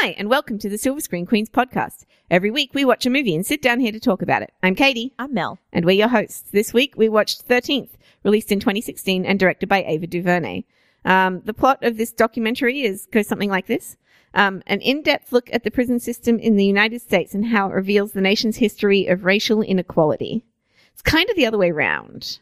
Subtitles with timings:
[0.00, 2.04] Hi, and welcome to the Silver Screen Queens podcast.
[2.30, 4.52] Every week we watch a movie and sit down here to talk about it.
[4.62, 5.58] I'm Katie, I'm Mel.
[5.72, 6.50] and we're your hosts.
[6.52, 7.90] This week we watched 13th,
[8.22, 10.62] released in 2016 and directed by Ava DuVernay.
[11.04, 13.96] Um, the plot of this documentary is goes something like this.
[14.34, 17.74] Um, an in-depth look at the prison system in the United States and how it
[17.74, 20.44] reveals the nation's history of racial inequality.
[20.92, 22.38] It's kind of the other way round.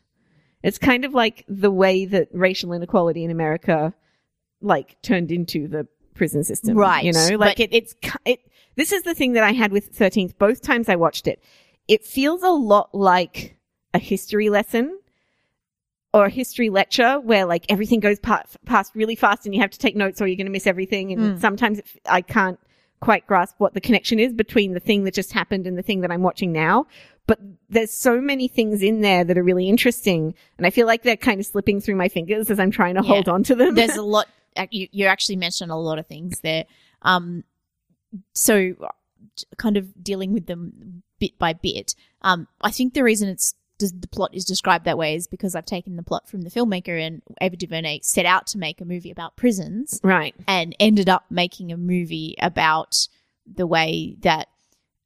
[0.62, 3.95] It's kind of like the way that racial inequality in America,
[4.61, 6.77] like, turned into the prison system.
[6.77, 7.95] Right, You know, like it, it's,
[8.25, 8.41] it,
[8.75, 10.36] this is the thing that I had with 13th.
[10.39, 11.43] Both times I watched it,
[11.89, 13.57] it feels a lot like
[13.95, 14.99] a history lesson
[16.13, 19.71] or a history lecture where like everything goes pa- past really fast and you have
[19.71, 21.13] to take notes or you're going to miss everything.
[21.13, 21.40] And Mm.
[21.40, 22.59] sometimes it, I can't
[23.01, 26.01] quite grasp what the connection is between the thing that just happened and the thing
[26.01, 26.87] that I'm watching now.
[27.26, 30.35] But there's so many things in there that are really interesting.
[30.57, 33.03] And I feel like they're kind of slipping through my fingers as I'm trying to
[33.03, 33.09] Yeah.
[33.09, 33.75] hold on to them.
[33.75, 34.27] There's a lot.
[34.70, 36.65] You, you actually mentioned a lot of things there.
[37.03, 37.45] Um,
[38.33, 38.75] so
[39.56, 41.95] kind of dealing with them bit by bit.
[42.23, 45.55] Um, I think the reason it's does the plot is described that way is because
[45.55, 48.87] I've taken the plot from the filmmaker and Ava DuVernay set out to make a
[48.87, 50.35] movie about prisons right.
[50.48, 53.09] and ended up making a movie about
[53.47, 54.48] the way that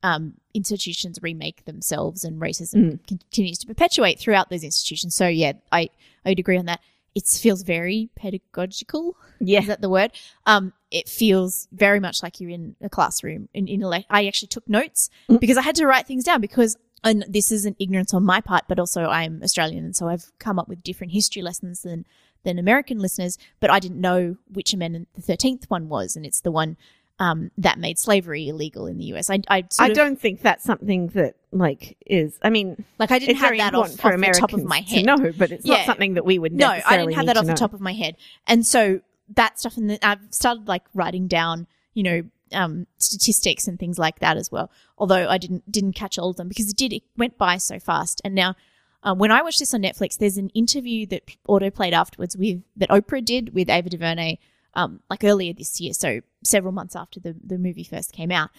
[0.03, 5.15] um, institutions remake themselves and racism continues to perpetuate throughout those institutions.
[5.15, 5.91] So yeah, I
[6.25, 6.81] I'd agree on that.
[7.15, 9.17] It feels very pedagogical.
[9.41, 9.61] Yeah.
[9.61, 10.13] Is that the word?
[10.47, 13.49] Um, it feels very much like you're in a classroom.
[13.55, 15.41] In, in a I actually took notes Mm.
[15.41, 18.41] because I had to write things down because and this is an ignorance on my
[18.43, 22.05] part, but also I'm Australian, and so I've come up with different history lessons than
[22.45, 23.39] than American listeners.
[23.59, 26.77] But I didn't know which amendment the thirteenth one was, and it's the one
[27.19, 29.31] um, that made slavery illegal in the US.
[29.31, 33.19] I I, I of- don't think that's something that like is, I mean, like I
[33.19, 35.05] didn't have that off, for off the top of my head.
[35.05, 35.79] know, but it's Yeah.
[35.79, 36.83] not something that we would necessarily.
[36.83, 38.17] No, I didn't have that off the top of my head.
[38.47, 39.01] And so
[39.35, 43.99] that stuff, and then I've started like writing down, you know, um, statistics and things
[43.99, 44.71] like that as well.
[44.99, 47.79] Although I didn't didn't catch all of them because it did it went by so
[47.79, 48.21] fast.
[48.25, 48.55] And now,
[49.03, 52.63] um, when I watched this on Netflix, there's an interview that auto played afterwards with
[52.77, 54.39] that Oprah did with Ava DuVernay,
[54.75, 58.51] um, like earlier this year, so several months after the the movie first came out,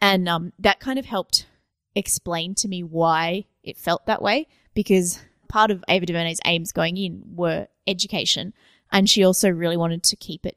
[0.00, 1.46] and um, that kind of helped
[1.94, 6.96] explain to me why it felt that way because part of Ava DuVernay's aims going
[6.96, 8.54] in were education,
[8.92, 10.56] and she also really wanted to keep it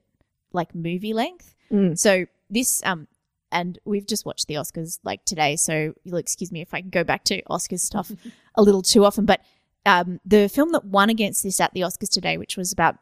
[0.53, 1.55] like movie length.
[1.71, 1.97] Mm.
[1.97, 3.07] So this, um,
[3.51, 6.89] and we've just watched the Oscars like today, so you'll excuse me if I can
[6.89, 8.11] go back to Oscars stuff
[8.55, 9.25] a little too often.
[9.25, 9.41] But
[9.85, 12.97] um, the film that won against this at the Oscars today, which was about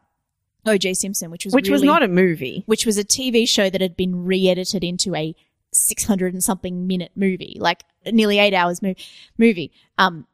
[0.66, 0.94] O.J.
[0.96, 2.64] Simpson, which was Which was not a movie.
[2.68, 5.36] which was a TV show that had been re-edited into a
[5.74, 8.96] 600 and something minute movie, like nearly eight hours mo-
[9.38, 10.28] movie, um,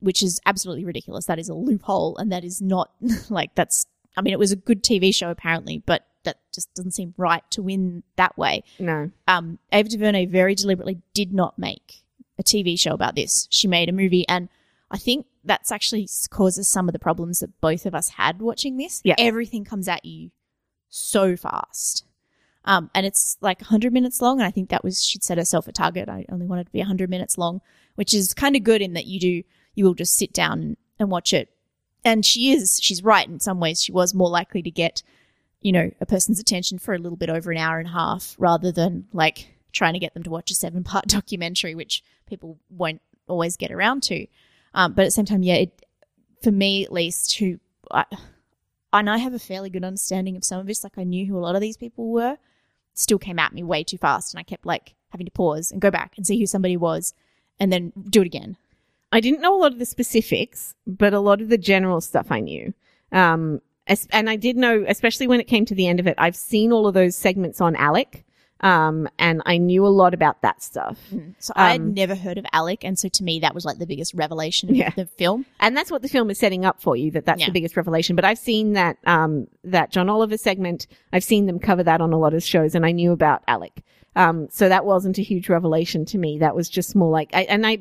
[0.00, 1.26] which is absolutely ridiculous.
[1.26, 2.90] That is a loophole, and that is not
[3.30, 3.86] like that's.
[4.16, 7.42] I mean, it was a good TV show apparently, but that just doesn't seem right
[7.50, 8.64] to win that way.
[8.78, 9.10] No.
[9.28, 12.02] Um, Ava DuVernay very deliberately did not make
[12.38, 13.46] a TV show about this.
[13.50, 14.48] She made a movie, and
[14.90, 18.78] I think that's actually causes some of the problems that both of us had watching
[18.78, 19.00] this.
[19.04, 19.14] Yeah.
[19.18, 20.30] everything comes at you
[20.88, 22.04] so fast.
[22.66, 24.40] Um, and it's like 100 minutes long.
[24.40, 26.08] And I think that was, she'd set herself a target.
[26.08, 27.60] I only wanted to be 100 minutes long,
[27.94, 29.42] which is kind of good in that you do,
[29.74, 31.48] you will just sit down and watch it.
[32.04, 33.82] And she is, she's right in some ways.
[33.82, 35.02] She was more likely to get,
[35.60, 38.34] you know, a person's attention for a little bit over an hour and a half
[38.38, 42.58] rather than like trying to get them to watch a seven part documentary, which people
[42.70, 44.26] won't always get around to.
[44.74, 45.86] Um, but at the same time, yeah, it,
[46.42, 47.58] for me at least, who,
[47.90, 48.04] I,
[48.92, 51.36] and I have a fairly good understanding of some of this, like I knew who
[51.36, 52.38] a lot of these people were,
[52.96, 54.34] still came at me way too fast.
[54.34, 57.14] And I kept like having to pause and go back and see who somebody was
[57.60, 58.56] and then do it again.
[59.12, 62.26] I didn't know a lot of the specifics, but a lot of the general stuff
[62.30, 62.74] I knew.
[63.12, 63.60] Um,
[64.10, 66.72] and I did know, especially when it came to the end of it, I've seen
[66.72, 68.24] all of those segments on Alec.
[68.62, 70.98] Um, and I knew a lot about that stuff.
[71.38, 72.84] So I had Um, never heard of Alec.
[72.84, 74.90] And so to me, that was like the biggest revelation of Yeah.
[74.96, 75.44] the film.
[75.60, 77.46] And that's what the film is setting up for you, that that's Yeah.
[77.46, 78.16] the biggest revelation.
[78.16, 80.86] But I've seen that, um, that John Oliver segment.
[81.12, 83.82] I've seen them cover that on a lot of shows and I knew about Alec.
[84.16, 86.38] Um, so that wasn't a huge revelation to me.
[86.38, 87.80] That was just more like, I, and I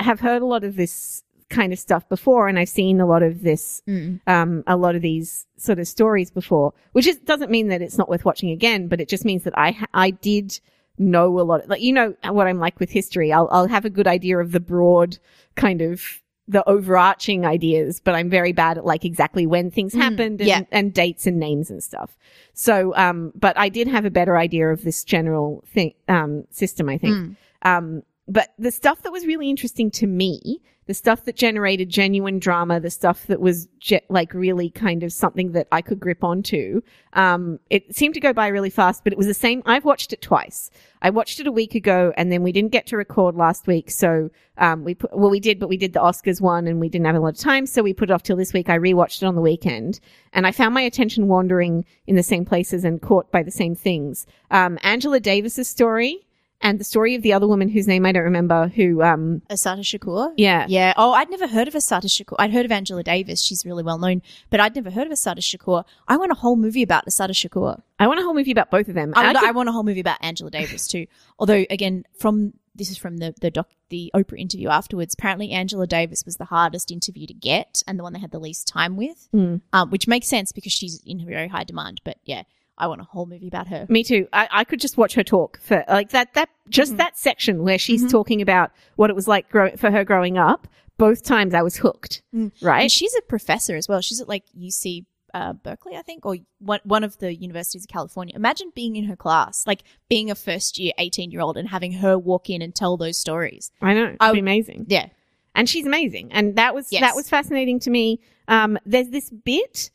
[0.00, 3.22] have heard a lot of this kind of stuff before and I've seen a lot
[3.22, 3.82] of this,
[4.26, 7.96] um, a lot of these sort of stories before, which is, doesn't mean that it's
[7.96, 10.60] not worth watching again, but it just means that I, I did
[10.98, 13.32] know a lot, like, you know what I'm like with history.
[13.32, 15.18] I'll, I'll have a good idea of the broad
[15.54, 20.40] kind of, the overarching ideas, but I'm very bad at like exactly when things happened
[20.40, 20.62] and, yeah.
[20.72, 22.16] and dates and names and stuff.
[22.54, 26.88] So, um, but I did have a better idea of this general thing, um, system,
[26.88, 27.14] I think.
[27.62, 32.38] Um, but the stuff that was really interesting to me, the stuff that generated genuine
[32.38, 33.68] drama, the stuff that was
[34.08, 36.80] like really kind of something that I could grip onto,
[37.12, 39.62] um, it seemed to go by really fast, but it was the same.
[39.66, 40.70] I've watched it twice.
[41.00, 43.90] I watched it a week ago and then we didn't get to record last week.
[43.90, 46.88] So, um, we put, well, we did, but we did the Oscars one and we
[46.88, 47.66] didn't have a lot of time.
[47.66, 48.68] So we put it off till this week.
[48.68, 50.00] I rewatched it on the weekend
[50.32, 53.74] and I found my attention wandering in the same places and caught by the same
[53.74, 54.26] things.
[54.50, 56.26] Um, Angela Davis's story
[56.60, 59.82] and the story of the other woman whose name I don't remember who, um, Assata
[59.82, 60.32] Shakur.
[60.36, 60.66] yeah.
[60.68, 60.92] Yeah.
[60.96, 62.34] Oh, I'd never heard of Assata Shakur.
[62.38, 63.40] I'd heard of Angela Davis.
[63.42, 65.84] She's really well known, but I'd never heard of Assata Shakur.
[66.08, 67.80] I want a whole movie about Assata Shakur.
[67.98, 69.12] I want a whole movie about both of them.
[69.16, 71.06] I, I I want a whole movie about Angela Davis too.
[71.38, 75.14] Although, again, from this is from the the doc the Oprah interview afterwards.
[75.14, 78.38] Apparently, Angela Davis was the hardest interview to get and the one they had the
[78.38, 79.62] least time with, Mm.
[79.72, 82.00] um, which makes sense because she's in very high demand.
[82.04, 82.42] But yeah,
[82.78, 83.86] I want a whole movie about her.
[83.88, 84.26] Me too.
[84.32, 86.98] I, I could just watch her talk for like that, that, just Mm-hmm.
[86.98, 90.66] that section where she's talking about what it was like grow, for her growing up.
[90.96, 92.22] Both times I was hooked.
[92.34, 92.50] Mm.
[92.60, 92.82] Right.
[92.82, 94.00] And she's a professor as well.
[94.00, 95.04] She's at like UC
[95.34, 98.34] uh, Berkeley, I think, or one one of the universities of California.
[98.34, 101.92] Imagine being in her class, like being a first year eighteen year old, and having
[101.92, 103.70] her walk in and tell those stories.
[103.82, 104.16] I know.
[104.20, 104.86] It'd be amazing.
[104.88, 105.06] Yeah,
[105.54, 106.32] and she's amazing.
[106.32, 107.02] And that was Yes.
[107.02, 108.20] that was fascinating to me.
[108.48, 109.90] Um, there's this bit,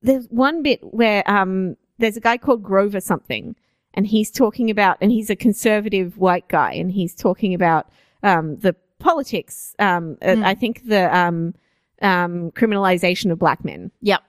[0.00, 3.56] there's one bit where um, there's a guy called Grover something,
[3.94, 7.88] and he's talking about, and he's a conservative white guy, and he's talking about
[8.22, 9.74] um, the politics.
[9.78, 10.44] Um, Mm.
[10.44, 11.54] I think the um,
[12.02, 13.90] um, criminalization of black men.
[14.00, 14.22] yep.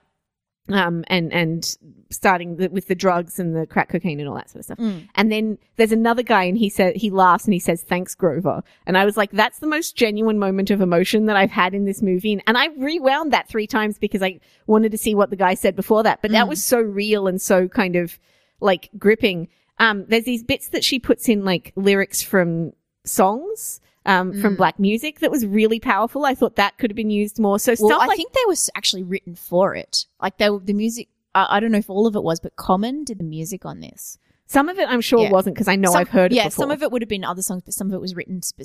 [0.72, 1.76] Um, and and
[2.10, 4.78] starting the, with the drugs and the crack cocaine and all that sort of stuff.
[4.78, 5.08] Mm.
[5.14, 8.64] And then there's another guy and he said, he laughs and he says, thanks, Grover.
[8.84, 11.84] And I was like, that's the most genuine moment of emotion that I've had in
[11.84, 12.42] this movie.
[12.48, 15.76] And I rewound that three times because I wanted to see what the guy said
[15.76, 16.20] before that.
[16.20, 16.48] But that Mm.
[16.48, 18.18] was so real and so kind of
[18.60, 19.46] like gripping.
[19.78, 22.72] Um, there's these bits that she puts in like lyrics from
[23.04, 23.80] songs.
[24.06, 24.56] Um, from Mm.
[24.56, 26.24] black music that was really powerful.
[26.24, 27.58] I thought that could have been used more.
[27.58, 30.06] So Well, I like think they was actually written for it.
[30.22, 31.08] Like they, were- the music.
[31.34, 33.80] I I don't know if all of it was, but Common did the music on
[33.80, 34.16] this.
[34.46, 35.30] some of it, I'm sure Yeah.
[35.30, 36.62] wasn't because I know Some- I've heard it yeah, before.
[36.64, 38.62] some of it would have been other songs, but some of it was written spe-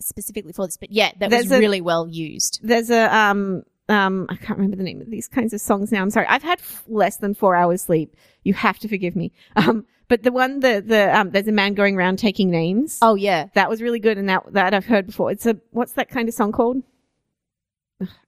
[0.00, 0.76] specifically for this.
[0.78, 2.58] But yeah, that There's was a- really well used.
[2.62, 6.00] there's a um um I can't remember the name of these kinds of songs now.
[6.02, 6.26] I'm sorry.
[6.28, 8.16] I've had f- less than four hours sleep.
[8.42, 9.32] You have to forgive me.
[9.56, 12.98] Um, but the one the the um there's a man going around taking names.
[13.02, 15.30] Oh yeah, that was really good, and that that I've heard before.
[15.30, 16.82] It's a what's that kind of song called?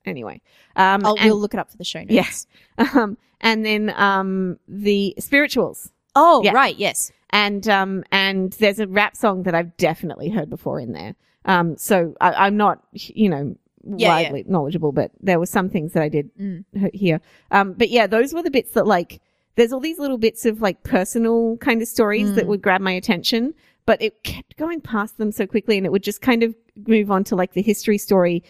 [0.04, 0.40] Anyway,
[0.74, 2.10] um, I'll, and, we'll look it up for the show notes.
[2.10, 2.46] Yes.
[2.94, 5.92] um, and then um the spirituals.
[6.16, 6.52] Oh Yeah.
[6.52, 7.12] right, yes.
[7.30, 11.14] and um and there's a rap song that I've definitely heard before in there.
[11.44, 14.08] Um, so I, I'm not you know Yeah, yeah.
[14.24, 16.64] widely knowledgeable, but there were some things that I did Mm.
[16.92, 17.20] he- hear.
[17.52, 19.20] Um, but yeah, those were the bits that like
[19.56, 22.48] there's all these little bits of like personal kind of stories that Mm.
[22.48, 23.54] would grab my attention,
[23.86, 26.54] but it kept going past them so quickly, and it would just kind of
[26.86, 28.42] move on to like the history story,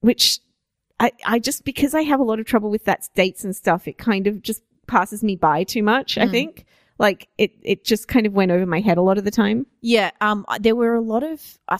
[0.00, 0.38] which
[0.98, 3.88] I I just because I have a lot of trouble with that dates and stuff,
[3.88, 6.18] it kind of just passes me by too much.
[6.18, 6.30] I Mm.
[6.30, 6.64] think
[6.98, 9.66] like it it just kind of went over my head a lot of the time.
[9.80, 11.78] Yeah, um, there were a lot of uh,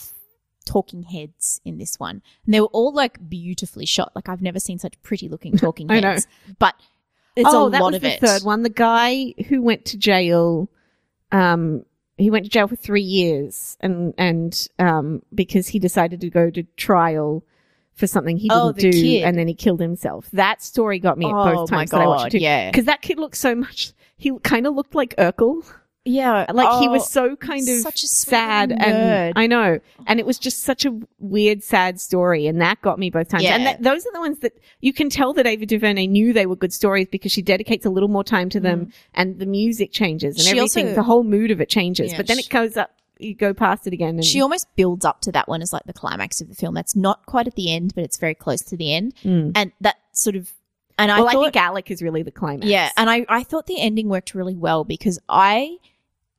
[0.65, 4.13] talking heads in this one, and they were all like beautifully shot.
[4.15, 6.13] Like I've never seen such pretty looking talking I know.
[6.13, 6.27] heads.
[6.59, 6.75] But
[7.37, 8.21] it's oh, a that lot was of the it.
[8.21, 8.63] third one.
[8.63, 10.69] The guy who went to jail,
[11.33, 11.85] um,
[12.17, 16.51] he went to jail for three years, and and um, because he decided to go
[16.51, 17.45] to trial
[17.95, 19.23] for something he Oh, didn't the do, kid.
[19.25, 20.29] and then he killed himself.
[20.33, 22.45] That story got me at Oh both my times that I watched it too.
[22.45, 22.71] yeah.
[22.71, 23.93] because that kid looked so much.
[24.17, 25.65] He kind of looked like Urkel.
[26.07, 29.33] Yeah, Like he oh, was so kind of such a sad little and.
[29.37, 29.81] I know.
[30.07, 32.47] And it was just such a weird, sad story.
[32.47, 33.45] And that got me both times.
[33.45, 33.73] And Yeah.
[33.73, 36.57] that, those are the ones that you can tell that Ava DuVernay knew they were
[36.57, 40.37] good stories because she dedicates a little more time to them and the music changes
[40.37, 40.51] and Mm.
[40.51, 40.87] She everything.
[40.87, 42.13] also- the whole mood of it changes.
[42.13, 44.15] Yeah, but then she- it goes up, you go past it again.
[44.15, 46.73] And, She almost builds up to that one as like the climax of the film.
[46.75, 49.15] That's not quite at the end, but it's very close to the end.
[49.23, 49.53] Mm.
[49.55, 50.51] And that sort of,
[50.99, 52.67] and I well, I, thought, think Alec is really the climax.
[52.67, 55.77] yeah, and I, I thought the ending worked really well because I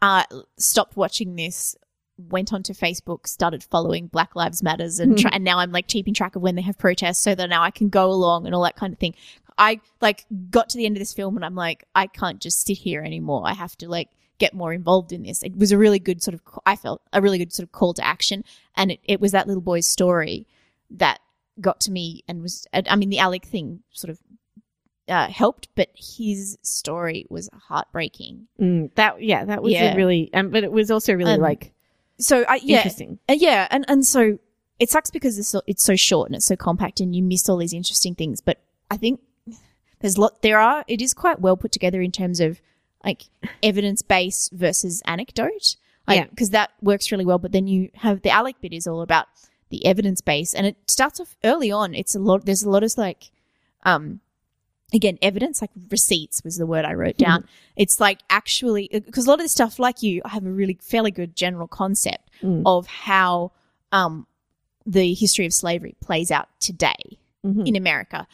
[0.02, 0.24] uh,
[0.58, 1.76] stopped watching this,
[2.18, 6.14] went onto Facebook, started following Black Lives Matters, and try, and now I'm like keeping
[6.14, 8.64] track of when they have protests so that now I can go along and all
[8.64, 9.16] that kind of thing.
[9.58, 12.66] I like got to the end of this film and I'm like, I can't just
[12.66, 13.44] sit here anymore.
[13.46, 15.44] I have to like get more involved in this.
[15.44, 17.94] It was a really good sort of, I felt a really good sort of call
[17.94, 18.44] to action,
[18.76, 20.48] and it, it was that little boy's story
[20.90, 21.20] that
[21.60, 24.20] got to me and was, I mean, the Alec thing sort of
[25.12, 28.48] uh, helped, but his story was heartbreaking.
[28.60, 29.94] Mm, that, yeah, that was Yeah.
[29.94, 31.74] a really, um, but it was also really Um, like
[32.18, 33.20] So I yeah, interesting.
[33.30, 34.40] Uh, yeah, and and so
[34.80, 37.48] it sucks because it's so, it's so short and it's so compact, and you miss
[37.50, 38.42] all these interesting things.
[38.42, 38.58] But
[38.90, 39.20] I think
[40.00, 40.84] there's lot there are.
[40.88, 42.62] It is quite well put together in terms of
[43.04, 43.24] like
[43.62, 45.76] evidence base versus anecdote.
[46.08, 46.26] Yeah.
[46.26, 47.40] because that works really well.
[47.40, 49.28] But then you have the Alec bit is all about
[49.70, 51.96] the evidence base, and it starts off early on.
[51.96, 52.46] It's a lot.
[52.46, 53.32] There's a lot of like,
[53.84, 54.20] um,
[54.94, 57.46] again, evidence like receipts was the word I wrote down.
[57.76, 60.78] It's like actually because a lot of this stuff, like you, I have a really
[60.82, 62.64] fairly good general concept Mm.
[62.66, 63.52] of how
[63.92, 64.26] um
[64.86, 67.68] the history of slavery plays out today Mhm.
[67.68, 68.28] in America.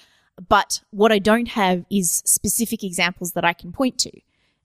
[0.47, 4.11] But what I don't have is specific examples that I can point to.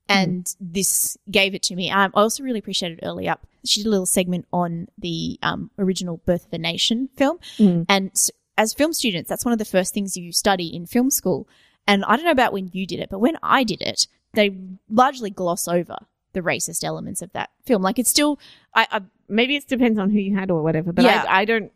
[0.09, 1.91] And this gave it to me.
[1.91, 3.47] Um, I also really appreciated early up.
[3.65, 7.39] She did a little segment on the um, original Birth of a Nation film.
[7.59, 7.87] Mm.
[7.89, 11.11] And s- as film students, that's one of the first things you study in film
[11.11, 11.49] school.
[11.87, 14.57] And I don't know about when you did it, but when I did it, they
[14.89, 15.97] largely gloss over
[16.33, 17.83] the racist elements of that film.
[17.83, 18.39] Like it's still,
[18.75, 19.01] I, I
[19.33, 20.93] Maybe it depends on who you had or whatever.
[20.93, 21.25] But Yeah.
[21.27, 21.73] I, I don't.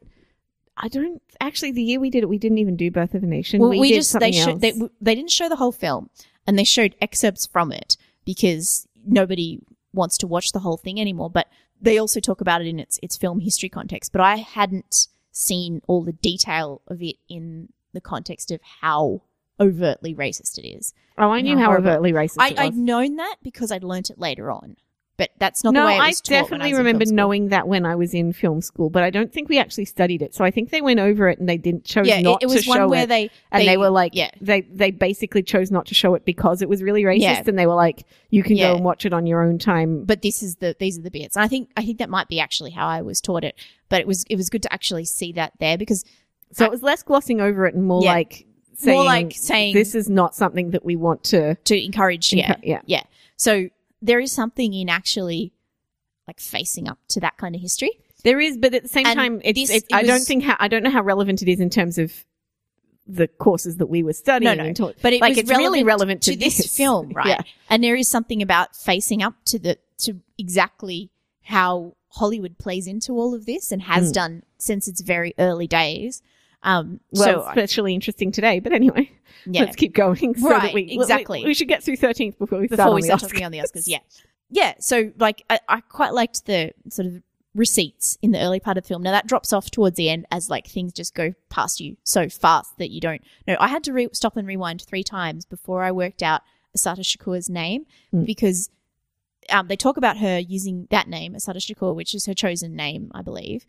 [0.77, 1.73] I don't actually.
[1.73, 3.61] The year we did it, we didn't even do Birth of a Nation.
[3.61, 4.61] Well, we, we, did just they else.
[4.61, 6.11] they, they didn't show the whole film,
[6.47, 7.97] and they showed excerpts from it
[8.27, 9.59] because nobody
[9.95, 11.31] wants to watch the whole thing anymore.
[11.31, 11.49] But
[11.81, 14.13] they also talk about it in its its film history context.
[14.13, 19.23] But I hadn't seen all the detail of it in the context of how
[19.61, 20.93] overtly racist it is.
[21.19, 24.11] oh, I knew how how overtly racist I, it I'd known that because I'd learnt
[24.11, 24.77] it later on.
[25.19, 27.67] But that's not no, the way it I was definitely I was remember knowing that
[27.67, 30.35] when I was in film school, but I don't think we actually studied it.
[30.35, 32.49] So I think they went over it and they didn't chose Yeah, it, not it
[32.49, 33.09] was to one show where it.
[33.09, 34.31] they and they, were like, yeah.
[34.43, 37.43] they they basically chose not to show it because it was really racist, Yeah.
[37.47, 38.69] and they were like, you can Yeah.
[38.73, 40.05] go and watch it on your own time.
[40.05, 41.35] but this is the these are the bits.
[41.35, 43.55] And I think I think that might be actually how I was taught it.
[43.89, 46.05] But it was it was good to actually see that there because
[46.53, 48.45] So it was less glossing over it and more like
[48.77, 51.55] saying, More like saying- this is not something that we want to.
[51.55, 52.81] to encourage yeah encour- yeah.
[52.87, 53.03] yeah
[53.37, 53.69] so
[54.03, 55.53] there is something in actually
[56.29, 57.91] like facing up to that kind of history
[58.25, 59.59] There is, but at the same And time, it's.
[59.59, 61.71] this- it's it I don't think how I don't know how relevant it is in
[61.71, 62.25] terms of
[63.07, 64.57] the courses that we were studying.
[64.57, 67.27] no no and taught- but it like was it's really relevant to, this, film right
[67.29, 67.41] Yeah.
[67.71, 71.11] and there is something about facing up to the to exactly
[71.45, 74.15] how hollywood plays into all of this and has Mm.
[74.15, 76.21] done since its very early days
[76.67, 78.61] um Well, so especially interesting today.
[78.61, 79.11] But anyway,
[79.47, 80.35] yeah let's keep going.
[80.37, 81.45] So Right, that we, we- exactly.
[81.45, 82.77] We, should get through thirteenth before we start.
[82.79, 83.85] before on we the start talking on the Oscars.
[83.87, 83.99] Yeah,
[84.51, 84.75] yeah.
[84.81, 87.23] So like, I, I quite liked the sort of
[87.55, 89.03] receipts in the early part of the film.
[89.03, 92.29] Now that drops off towards the end as like things just go past you so
[92.29, 93.23] fast that you don't.
[93.49, 96.43] No, I had to re- stop and rewind three times before I worked out
[96.75, 98.27] Assata Shakur's name Mm.
[98.27, 98.69] because.
[99.49, 103.13] Um, they talk about her using that name, Assata Shakur, which is her chosen name,
[103.15, 103.65] I believe.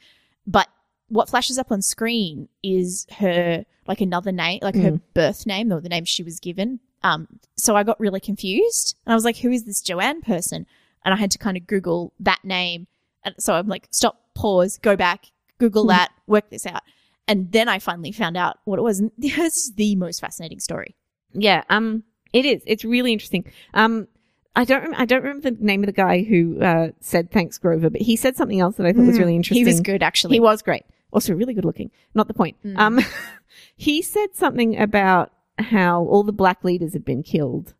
[0.47, 0.69] But
[1.09, 5.01] what flashes up on screen is her like another name, like her Mm.
[5.13, 6.79] birth name or the name she was given.
[7.03, 10.65] Um, so I got really confused and I was like, who is this Joanne person?
[11.05, 12.87] And I had to kind of Google that name.
[13.23, 15.89] And so I'm like, stop, pause, go back, Google Hmm.
[15.89, 16.81] that, work this out.
[17.29, 18.99] And then I finally found out what it was.
[18.99, 20.95] And this is the most fascinating story.
[21.33, 22.61] Yeah, um, it is.
[22.65, 23.45] It's really interesting.
[23.73, 24.07] Um,
[24.55, 24.81] I don't.
[24.81, 28.01] Rem- I don't remember the name of the guy who uh, said thanks Grover, but
[28.01, 29.63] he said something else that I thought was really interesting.
[29.63, 29.67] Mm.
[29.67, 30.35] He was good, actually.
[30.35, 30.83] He was great.
[31.11, 31.91] Also, really good looking.
[32.13, 32.57] Not the point.
[32.65, 32.77] Mm.
[32.77, 32.99] Um,
[33.75, 37.73] he said something about how all the black leaders had been killed,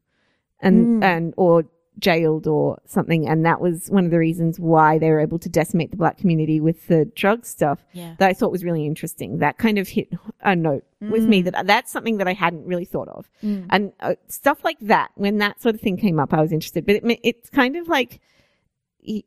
[0.61, 1.03] and Mm.
[1.03, 1.65] and or
[1.99, 5.49] jailed or something, and that was one of the reasons why they were able to
[5.49, 8.13] decimate the black community with the drug stuff Yeah.
[8.19, 9.39] that I thought was really interesting.
[9.39, 10.09] That kind of hit
[10.41, 13.27] a note with me that that's something that I hadn't really thought of.
[13.41, 13.65] Mm.
[13.71, 16.85] And uh, stuff like that, when that sort of thing came up, I was interested.
[16.85, 18.19] But it, it's kind of like,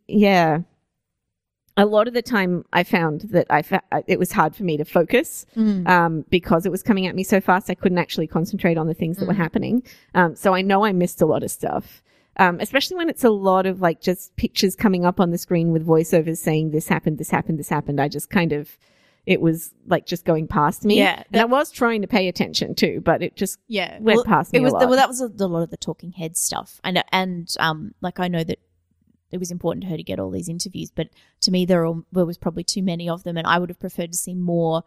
[0.06, 0.60] yeah.
[1.82, 4.76] A lot of the time, I found that I fa- it was hard for me
[4.76, 5.88] to focus Mm.
[5.88, 7.70] um, because it was coming at me so fast.
[7.70, 9.44] I couldn't actually concentrate on the things that were Mm.
[9.46, 9.82] happening.
[10.14, 12.02] Um, so I know I missed a lot of stuff,
[12.36, 15.72] um, especially when it's a lot of like just pictures coming up on the screen
[15.72, 17.98] with voiceovers saying this happened, this happened, this happened.
[18.00, 18.76] I just kind of,
[19.26, 20.98] it was like just going past me.
[20.98, 24.24] Yeah, and I was trying to pay attention too, but it just Yeah, went well,
[24.24, 24.88] past me It a was lot.
[24.88, 28.18] well, that was a, a lot of the talking head stuff, and and um, like
[28.20, 28.58] I know that
[29.30, 31.08] it was important to her to get all these interviews, but
[31.40, 34.12] to me there, there was probably too many of them, and I would have preferred
[34.12, 34.84] to see more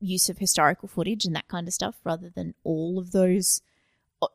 [0.00, 3.62] use of historical footage and that kind of stuff rather than all of those,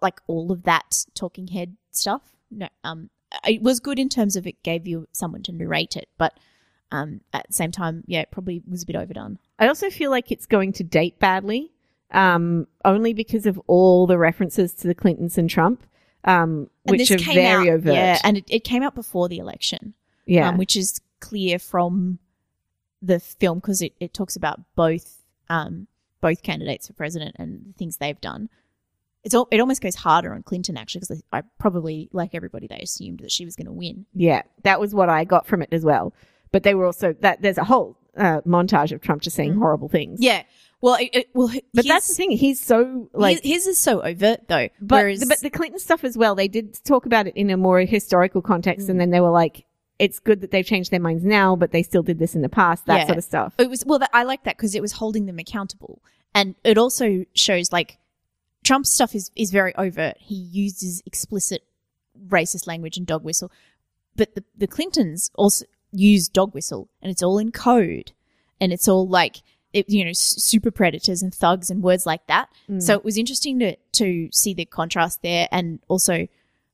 [0.01, 2.22] like all of that talking head stuff.
[2.50, 3.10] No, um,
[3.46, 6.34] it was good in terms of it gave you someone to narrate it, but
[6.92, 9.39] um, at the same time, yeah, it probably was a bit overdone.
[9.60, 11.72] I also feel like it's going to date badly,
[12.12, 15.84] um, only because of all the references to the Clintons and Trump,
[16.27, 17.93] um, which are came very out, overt.
[17.96, 19.93] Yeah, and it, it came out before the election.
[20.25, 20.50] yeah.
[20.50, 22.19] um, which is clear from
[23.01, 25.88] the film because it, it talks about both um,
[26.22, 28.50] both candidates for president and the things they've done.
[29.24, 32.77] It's all, it almost goes harder on Clinton actually because I probably like everybody they
[32.79, 34.05] assumed that she was going to win.
[34.13, 36.13] Yeah, that was what I got from it as well.
[36.51, 39.60] But they were also that there's a whole uh, montage of Trump just saying Mm.
[39.60, 40.19] horrible things.
[40.22, 40.43] Yeah,
[40.81, 42.31] well, it, it- well, but his, that's the thing.
[42.31, 43.41] He's so like.
[43.41, 44.69] his, his is so overt though.
[44.81, 46.36] but whereas, but the Clinton stuff as well.
[46.36, 48.91] They did talk about it in a more historical context, Mm.
[48.91, 49.65] and then they were like,
[50.00, 52.50] it's good that they've changed their minds now, but they still did this in the
[52.50, 52.86] past.
[52.86, 53.05] That Yeah.
[53.07, 53.53] sort of stuff.
[53.57, 54.00] It was well.
[54.13, 56.01] I like that because it was holding them accountable,
[56.36, 57.98] and it also shows like
[58.63, 60.17] Trump's stuff is is very overt.
[60.19, 61.63] He uses explicit
[62.27, 63.51] racist language and dog whistle,
[64.15, 68.12] but the the Clintons also use dog whistle, and it's all in code,
[68.62, 69.38] and it's all like
[69.77, 72.50] it, you know super predators and thugs and words like that.
[72.79, 76.27] So it was interesting to to see the contrast there, and also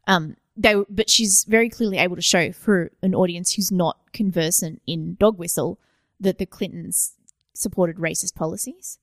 [0.07, 4.81] um they but she's very clearly able to show for an audience who's not conversant
[4.86, 5.79] in dog whistle
[6.19, 7.15] that the Clintons
[7.53, 9.00] supported racist policies.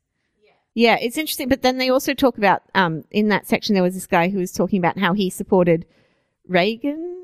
[0.74, 1.48] Yeah, it's interesting.
[1.48, 4.38] But then they also talk about um, in that section there was this guy who
[4.38, 5.86] was talking about how he supported
[6.46, 7.19] Reagan's wife.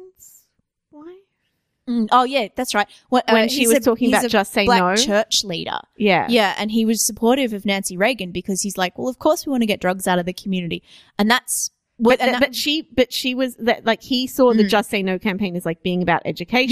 [1.88, 2.88] Mm, oh yeah, that's right.
[3.10, 4.96] When, When she was talking about just say black no?
[4.96, 5.78] church leader.
[5.96, 9.46] Yeah, Yeah, and he was supportive of Nancy Reagan because he's like, well, of course
[9.46, 10.82] we want to get drugs out of the community,
[11.18, 14.64] and that's But, and that- but she, but she was that like he saw the
[14.64, 14.68] Mm.
[14.68, 16.70] Just Say No campaign as like being about education.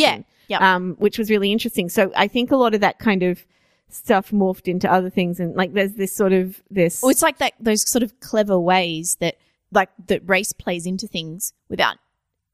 [0.48, 0.74] Yeah, yeah.
[0.74, 1.88] Um, which was really interesting.
[1.88, 3.44] So I think a lot of that kind of
[3.88, 7.00] stuff morphed into other things, and like there's this sort of this.
[7.02, 9.36] Well, it's like that those sort of clever ways that
[9.70, 11.96] like that race plays into things without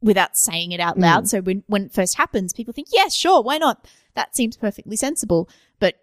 [0.02, 1.02] without saying it out Mm.
[1.02, 1.28] loud.
[1.28, 4.96] So when when it first happens, people think, "Yeah, sure, why not?" That seems perfectly
[4.96, 5.96] sensible, but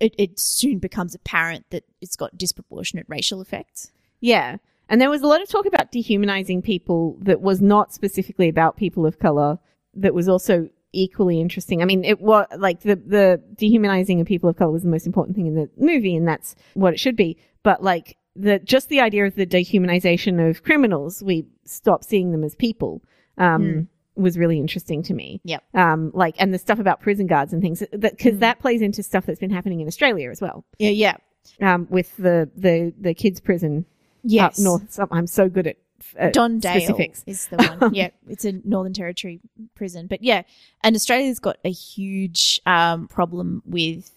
[0.00, 3.90] it, it soon becomes apparent that it's got disproportionate racial effects.
[4.20, 4.58] Yeah.
[4.88, 8.76] And there was a lot of talk about dehumanizing people that was not specifically about
[8.76, 9.58] people of color,
[9.94, 11.82] that was also equally interesting.
[11.82, 15.06] I mean, it was like the, the dehumanizing of people of color was the most
[15.06, 17.36] important thing in the movie, and that's what it should be.
[17.62, 22.42] But like the, just the idea of the dehumanization of criminals, we stop seeing them
[22.44, 23.02] as people,
[23.38, 25.40] um, was really interesting to me.
[25.44, 25.62] Yep.
[25.74, 28.40] Um, like, and the stuff about prison guards and things, that, cause Mm.
[28.40, 30.64] that plays into stuff that's been happening in Australia as well.
[30.78, 31.16] Yeah, yeah.
[31.62, 33.86] Um, with the, the, the kids prison
[34.24, 34.58] Yes.
[34.58, 34.92] up north.
[34.92, 35.76] So I'm so good at
[36.18, 37.22] uh, Don Dale specifics.
[37.26, 37.94] is the one.
[37.94, 39.40] yeah, it's a Northern Territory
[39.74, 40.06] prison.
[40.08, 40.42] But yeah,
[40.82, 44.10] and Australia's got a huge um, problem with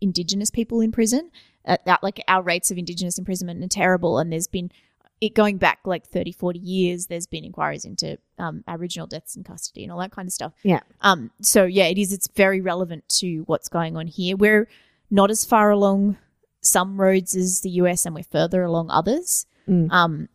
[0.00, 1.30] Indigenous people in prison.
[1.64, 4.70] Uh, that, like our rates of Indigenous imprisonment are terrible, and there's been
[5.22, 7.06] it going back like 30, 40 years.
[7.06, 10.52] There's been inquiries into um, Aboriginal deaths in custody and all that kind of stuff.
[10.64, 10.80] Yeah.
[11.00, 11.30] Um.
[11.40, 12.12] So yeah, it is.
[12.12, 14.36] It's very relevant to what's going on here.
[14.36, 14.68] We're
[15.12, 16.18] not as far along
[16.60, 19.46] some roads as the US, and we're further along others.
[19.68, 19.92] Mm.
[19.92, 20.28] Um,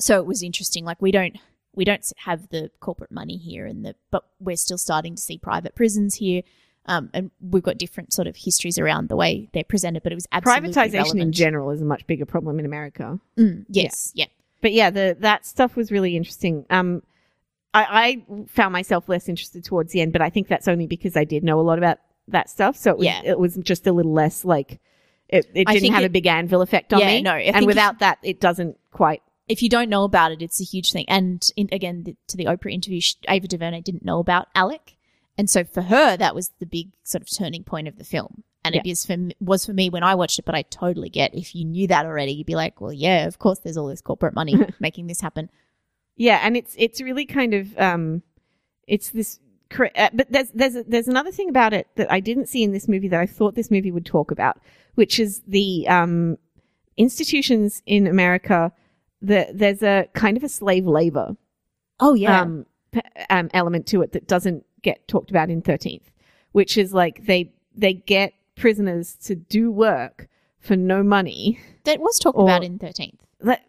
[0.00, 0.84] so it was interesting.
[0.84, 1.38] Like we don't
[1.72, 5.38] we don't have the corporate money here, and the but we're still starting to see
[5.38, 6.42] private prisons here.
[6.88, 10.14] Um, and we've got different sort of histories around the way they're presented, but it
[10.14, 13.18] was absolutely Privatization in general is a much bigger problem in America.
[13.36, 14.26] Mm, yes, yeah.
[14.62, 16.64] But yeah, the that stuff was really interesting.
[16.70, 17.02] Um,
[17.74, 21.16] I, I found myself less interested towards the end, but I think that's only because
[21.16, 22.76] I did know a lot about that stuff.
[22.76, 23.20] So it was, Yeah.
[23.24, 24.80] it was just a little less like
[25.28, 27.22] it, it didn't have a big anvil effect on Yeah, me.
[27.22, 29.22] no, I and if- without that, it doesn't quite.
[29.48, 31.04] If you don't know about it, it's a huge thing.
[31.08, 34.95] And in, again, the, to the Oprah interview, sh- Ava DuVernay didn't know about Alec,
[35.38, 38.42] and so for her, that was the big sort of turning point of the film.
[38.64, 41.32] And it is for was for me when I watched it, but I totally get
[41.34, 44.00] if you knew that already, you'd be like, well, yeah, of course, there's all this
[44.00, 45.50] corporate money making this happen.
[46.16, 48.22] Yeah, and it's it's really kind of um,
[48.88, 49.38] it's this.
[49.78, 52.88] Uh, but there's there's there's another thing about it that I didn't see in this
[52.88, 54.58] movie that I thought this movie would talk about,
[54.96, 56.36] which is the um,
[56.96, 58.72] institutions in America.
[59.22, 61.36] That there's a kind of a slave labor
[62.00, 62.66] Oh yeah, um,
[63.30, 66.10] um, element to it that doesn't get talked about in Thirteenth,
[66.52, 70.28] which is like they they get prisoners to do work
[70.60, 71.60] for no money.
[71.84, 73.20] that was talked or- about in Thirteenth.
[73.40, 73.62] That,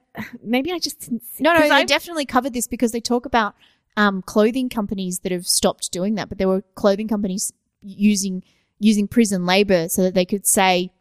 [0.43, 1.43] maybe I just didn't see.
[1.43, 3.53] No, no, they I- definitely covered this because they talk about
[3.97, 7.51] um, clothing companies that have stopped doing that, but there were clothing companies
[7.81, 8.43] using
[8.79, 10.91] using prison labor so that they could say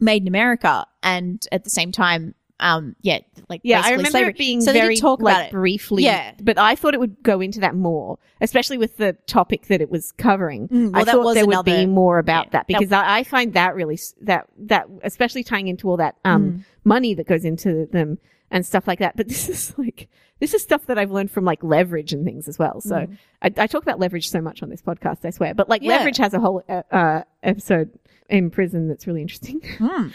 [0.00, 3.18] "Made in America" and at the same time, um, yeah,
[3.48, 4.30] like Yeah, I remember slavery.
[4.30, 5.52] it being so very talk like about it.
[5.52, 6.02] briefly.
[6.04, 6.32] Yeah.
[6.42, 9.90] but I thought it would go into that more, especially with the topic that it
[9.90, 10.68] was covering.
[10.68, 13.18] Mm, well, I that thought there would be more about yeah, that that- because I,
[13.18, 16.64] I find that really that that especially tying into all that um Mm.
[16.84, 18.18] money that goes into them
[18.50, 19.16] and stuff like that.
[19.16, 20.08] But this is like
[20.40, 22.80] this is stuff that I've learned from like leverage and things as well.
[22.80, 23.18] So Mm.
[23.42, 25.54] I, I talk about leverage so much on this podcast, I swear.
[25.54, 25.96] But like Yeah.
[25.96, 27.90] leverage has a whole uh, uh, episode
[28.28, 29.60] in prison that's really interesting.
[29.80, 30.12] um,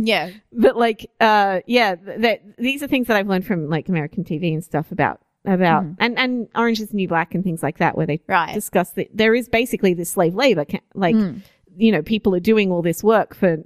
[0.00, 3.86] yeah, but like uh yeah th- that these are things that i've learned from like
[3.88, 5.96] american tv and stuff about about Mhm.
[5.98, 8.54] and and orange is the new black and things like that where they right.
[8.54, 11.42] discuss that there is basically this slave labor ca- like Mm.
[11.76, 13.58] you know people are doing all this work for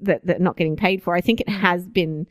[0.00, 1.52] that that not getting paid for i think Hmm.
[1.52, 2.26] it has been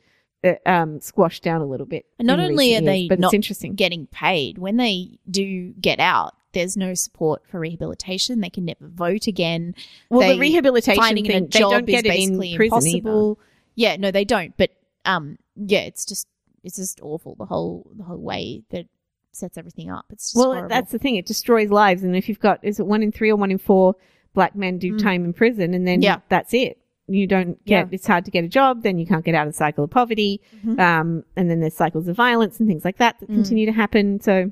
[0.65, 3.33] um squashed down a little bit And not only are they years, but not it's
[3.35, 6.33] interesting getting paid when they do get out.
[6.53, 8.39] There's no support for rehabilitation.
[8.39, 9.75] They can never vote again.
[10.09, 12.55] well they- the rehabilitation finding thing a they job don't get is it in basically
[12.57, 12.97] prison either.
[12.97, 13.39] impossible.
[13.75, 14.55] Yeah, no, they don't.
[14.57, 14.71] But
[15.05, 16.27] um, yeah, it's just
[16.63, 18.87] it's just awful the whole the whole way that
[19.33, 20.05] sets everything up.
[20.11, 20.69] It's just well, horrible.
[20.69, 21.15] that's the thing.
[21.17, 22.03] It destroys lives.
[22.03, 23.95] And if you've got, is it one in three or one in four
[24.33, 25.01] black men do Mm.
[25.03, 26.19] time in prison and then Yeah.
[26.29, 26.77] that's it.
[27.07, 27.89] You don't get, Yeah.
[27.91, 28.81] it's hard to get a job.
[28.83, 30.41] Then you can't get out of the cycle of poverty.
[30.65, 30.79] Mhm.
[30.79, 33.35] Um, and then there's cycles of violence and things like that that Mm.
[33.35, 34.19] continue to happen.
[34.21, 34.51] So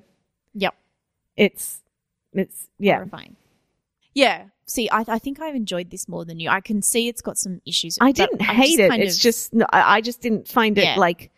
[0.53, 0.75] Yep.
[1.35, 1.81] it's,
[2.33, 2.95] it's, yeah.
[2.95, 3.35] horrifying.
[4.13, 4.45] Yeah.
[4.65, 6.49] See, I, I think I've enjoyed this more than you.
[6.49, 7.97] I can see it's got some issues.
[7.99, 8.91] I didn't hate it.
[8.93, 10.95] It's of- just, no, I I just didn't find it Yeah.
[10.97, 11.31] like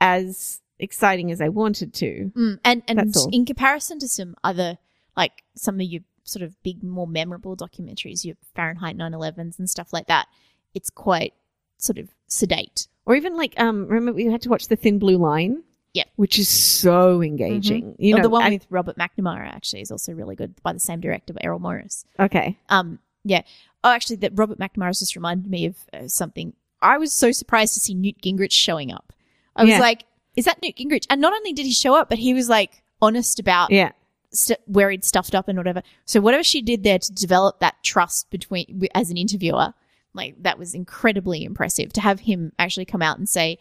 [0.00, 2.30] as exciting as I wanted to.
[2.34, 4.78] Mm, and and in comparison to some other
[5.16, 9.92] like some of your sort of big, more memorable documentaries, your Fahrenheit 9/11s and stuff
[9.92, 10.26] like that,
[10.74, 11.34] it's quite
[11.78, 12.86] sort of sedate.
[13.06, 15.62] Or even like, um, remember we had to watch The Thin Blue Line?
[15.94, 16.04] Yeah.
[16.16, 17.96] Which is so engaging.
[17.98, 20.78] You Oh, know, the one with Robert McNamara actually is also really good by the
[20.78, 22.04] same director, Errol Morris.
[22.20, 22.56] okay.
[22.68, 23.42] Um, yeah.
[23.82, 26.52] Oh, actually, that Robert McNamara just reminded me of uh, something.
[26.80, 29.12] I was so surprised to see Newt Gingrich showing up.
[29.56, 30.04] I was like,
[30.36, 32.82] "Is that Newt Gingrich?" And not only did he show up, but he was like
[33.02, 33.90] honest about Yeah.
[34.32, 35.82] st- where he'd stuffed up and whatever.
[36.06, 39.74] So whatever she did there to develop that trust between as an interviewer,
[40.14, 41.92] like that was incredibly impressive.
[41.94, 43.58] To have him actually come out and say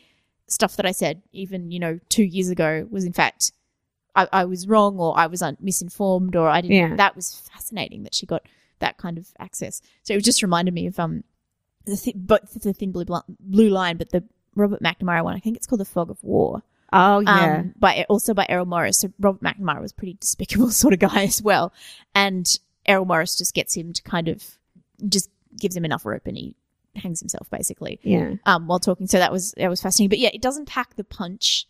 [0.47, 3.51] stuff that I said even you know two years ago was in fact
[4.15, 6.75] I, I was wrong or I was un- misinformed or I didn't.
[6.75, 6.95] Yeah.
[6.95, 8.41] That was fascinating that she got
[8.79, 9.81] that kind of access.
[10.03, 11.23] So it just reminded me of um
[11.85, 14.23] the th- both the thin blue Bl- blue line, but the
[14.55, 15.35] Robert McNamara one.
[15.35, 17.57] I think it's called the Fog of War Oh, yeah.
[17.59, 18.97] um, by also by Errol Morris.
[18.97, 21.71] So Robert McNamara was a pretty despicable sort of guy as well,
[22.15, 22.47] and
[22.87, 24.57] Errol Morris just gets him to kind of
[25.07, 26.55] just gives him enough rope and he
[26.95, 28.33] hangs himself basically yeah.
[28.45, 29.07] um, while talking.
[29.07, 30.09] So that was that was fascinating.
[30.09, 31.67] But yeah, it doesn't pack the punch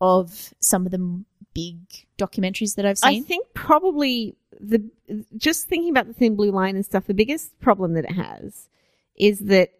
[0.00, 1.78] of some of the big
[2.18, 3.22] documentaries that I've seen.
[3.22, 4.82] I think probably the
[5.36, 8.68] just thinking about the thin blue line and stuff, the biggest problem that it has
[9.16, 9.70] is that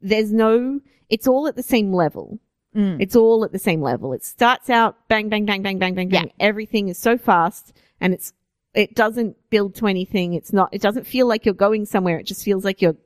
[0.00, 0.80] there's no.
[1.08, 2.38] It's all at the same level.
[2.74, 3.00] Mm.
[3.00, 4.12] It's all at the same level.
[4.12, 6.32] It starts out bang, bang, bang, bang, bang, bang, bang.
[6.40, 8.32] Everything is so fast, and it's
[8.74, 10.34] it doesn't build to anything.
[10.34, 10.68] It's not.
[10.72, 12.18] It doesn't feel like you're going somewhere.
[12.18, 12.96] It just feels like you're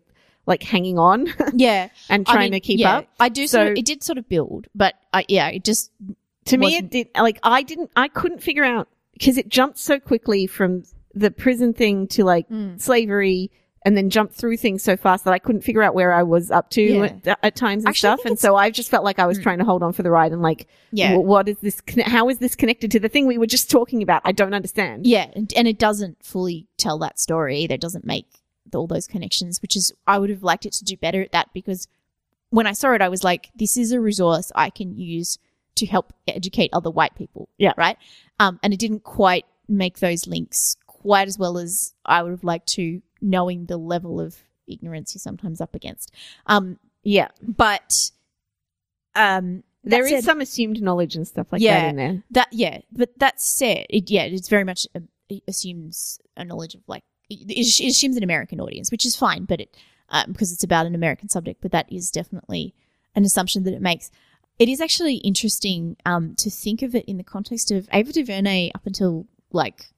[0.47, 3.09] like hanging on yeah, and I trying mean, to keep yeah, up.
[3.21, 3.47] I do.
[3.47, 5.91] So- sort of, it did sort of build, but uh, yeah, it just
[6.47, 10.01] to me it did like i didn't i couldn't figure out because it jumped so
[10.01, 10.83] quickly from
[11.15, 12.81] the prison thing to like Mm.
[12.81, 13.51] slavery
[13.85, 16.51] and then jumped through things so fast that i couldn't figure out where i was
[16.51, 17.03] up to Yeah.
[17.27, 19.43] at, at times and Actually, stuff and so i just felt like i was Mm.
[19.43, 21.15] trying to hold on for the ride and like yeah.
[21.15, 23.71] wh- what is this conne- how is this connected to the thing we were just
[23.71, 27.75] talking about i don't understand Yeah, and, and it doesn't fully tell that story either.
[27.75, 28.27] It doesn't make
[28.75, 31.49] all those connections, which is I would have liked it to do better at that
[31.55, 31.89] because
[32.51, 35.39] when I saw it, I was like, this is a resource I can use
[35.77, 37.49] to help educate other white people.
[37.59, 37.73] Yeah.
[37.79, 37.97] Right.
[38.39, 42.45] Um, and it didn't quite make those links quite as well as I would have
[42.45, 46.13] liked to, knowing the level of ignorance you're sometimes up against.
[46.47, 48.11] Um, yeah but
[49.15, 51.81] um, there is said- some assumed knowledge and stuff like Yeah.
[51.81, 55.43] that in there that yeah, but that said, it, yeah, it's very much uh, it
[55.49, 59.61] assumes a knowledge of like it, it assumes an American audience, which is fine, but
[59.61, 59.77] it
[60.11, 62.75] um, because it's about an American subject, but that is definitely
[63.15, 64.11] an assumption that it makes.
[64.59, 68.71] It is actually interesting um, to think of it in the context of Ava DuVernay
[68.75, 69.91] up until like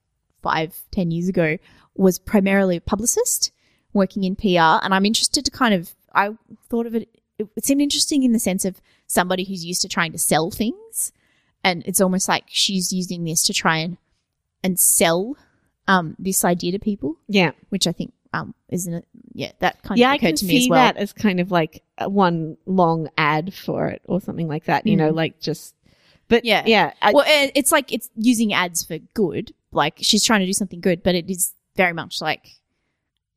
[0.43, 1.57] five, ten years ago
[1.95, 3.51] was primarily a publicist
[3.93, 6.31] working in PR, and I'm interested to kind of I
[6.69, 7.09] thought of it.
[7.37, 10.51] It, it seemed interesting in the sense of somebody who's used to trying to sell
[10.51, 11.11] things
[11.63, 13.97] and it's almost like she's using this to try and
[14.63, 15.35] and sell
[15.87, 19.05] um this idea to people, yeah which I think um isn't it?
[19.33, 20.79] Yeah, that kind yeah of i occurred can to me see as well.
[20.79, 24.95] that as kind of like one long ad for it or something like that you
[24.95, 25.15] know Mm.
[25.15, 25.75] like just
[26.29, 26.63] but Yeah.
[26.65, 29.53] yeah I, well, it's like it's using ads for good.
[29.73, 32.47] Like she's trying to do something good, but it is very much like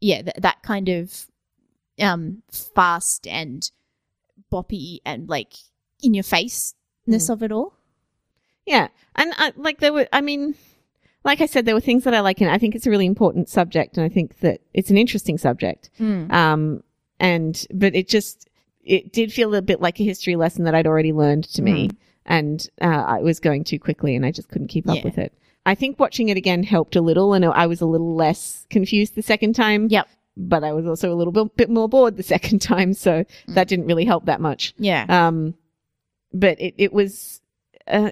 [0.01, 1.27] yeah, th- that kind of
[2.01, 3.71] um fast and
[4.53, 5.53] boppy and like
[6.03, 6.75] in your face
[7.07, 7.75] ness of it all.
[8.67, 10.55] Yeah, and uh, like there were, I mean,
[11.23, 13.05] like I said, there were things that I like, and I think it's a really
[13.07, 15.91] important subject, and I think that it's an interesting subject.
[16.01, 16.83] Um,
[17.21, 18.49] and but it just
[18.83, 21.91] it did feel a bit like a history lesson that I'd already learned to me,
[22.27, 25.05] and uh, it was going too quickly, and I just couldn't keep up Yeah.
[25.05, 25.33] with it.
[25.67, 29.15] I think watching it again helped a little, and I was a little less confused
[29.15, 29.89] the second time.
[29.91, 30.09] Yep.
[30.37, 33.69] But I was also a little bit, bit more bored the second time, so that
[33.69, 34.75] didn't really help that much.
[34.79, 35.07] Yeah.
[35.09, 35.55] Um,
[36.33, 37.41] but it, it was,
[37.87, 38.11] uh,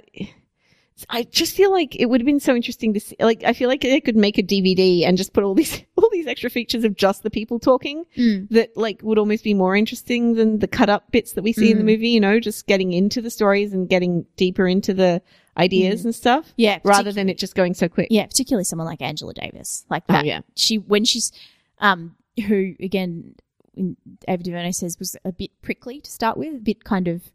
[1.11, 3.17] I just feel like it would have been so interesting to see.
[3.19, 6.09] Like, I feel like they could make a DVD and just put all these, all
[6.12, 8.49] these extra features of just the people talking Mm.
[8.51, 11.73] that like would almost be more interesting than the cut up bits that we see
[11.73, 11.87] in the Mm.
[11.87, 15.21] movie, you know, just getting into the stories and getting deeper into the
[15.57, 16.79] ideas and stuff Yeah.
[16.85, 18.09] rather than it just going so quick.
[18.11, 20.25] yeah, particularly someone like Angela Davis, like Oh, that.
[20.25, 20.41] yeah.
[20.57, 21.31] She when she's
[21.79, 23.35] um who again
[23.75, 23.97] in
[24.29, 27.31] Ava DuVernay says was a bit prickly to start with, a bit kind of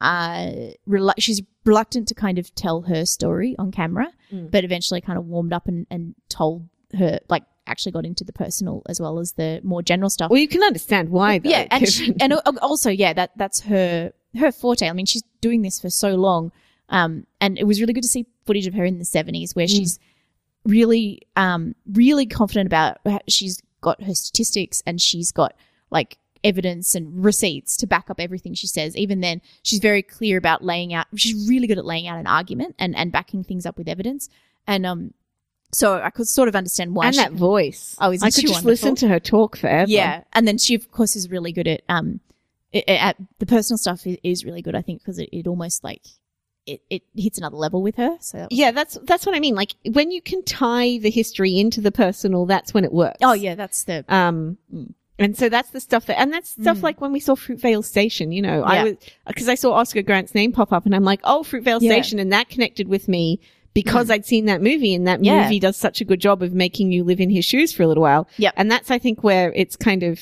[0.00, 0.50] uh,
[0.88, 4.50] relu- she's reluctant to kind of tell her story on camera, Mm.
[4.50, 8.32] but eventually kind of warmed up and, and told her, like, actually got into the
[8.32, 10.30] personal as well as the more general stuff.
[10.30, 11.50] Well, you can understand why, though.
[11.50, 14.86] yeah, and she, and also, yeah, that that's her her forte.
[14.88, 16.52] I mean, she's doing this for so long,
[16.88, 19.68] um, and it was really good to see footage of her in the seventies where
[19.68, 19.98] she's
[20.64, 22.98] really, um, really confident about.
[23.28, 25.54] She's got her statistics and she's got
[25.90, 28.96] like evidence and receipts to back up everything she says.
[28.96, 31.06] Even then, she's very clear about laying out.
[31.16, 34.28] She's really good at laying out an argument and and backing things up with evidence.
[34.66, 35.14] And um,
[35.72, 37.06] so I could sort of understand why.
[37.06, 37.96] and she, that voice.
[38.00, 39.90] Oh, isn't I could she just listen to her talk forever.
[39.90, 42.20] Yeah, and then she of course is really good at um,
[42.86, 44.74] at the personal stuff is, is really good.
[44.74, 46.02] I think because it, it almost like
[46.68, 48.16] it, it hits another level with her.
[48.20, 49.54] So Yeah, that's that's what I mean.
[49.54, 53.18] Like when you can tie the history into the personal, that's when it works.
[53.22, 54.92] oh yeah, that's the Um, Mm.
[55.18, 56.82] and so that's the stuff that, and that's stuff Mm.
[56.82, 58.30] like when we saw Fruitvale Station.
[58.32, 58.64] You know, Yeah.
[58.66, 58.94] I was
[59.26, 61.90] because I saw Oscar Grant's name pop up, and I'm like, oh, Fruitvale Yeah.
[61.92, 63.40] Station, and that connected with me
[63.74, 65.42] because I'd seen that movie, and that Yeah.
[65.44, 67.86] movie does such a good job of making you live in his shoes for a
[67.88, 68.28] little while.
[68.36, 68.50] Yeah.
[68.56, 70.20] and that's I think where it's kind of.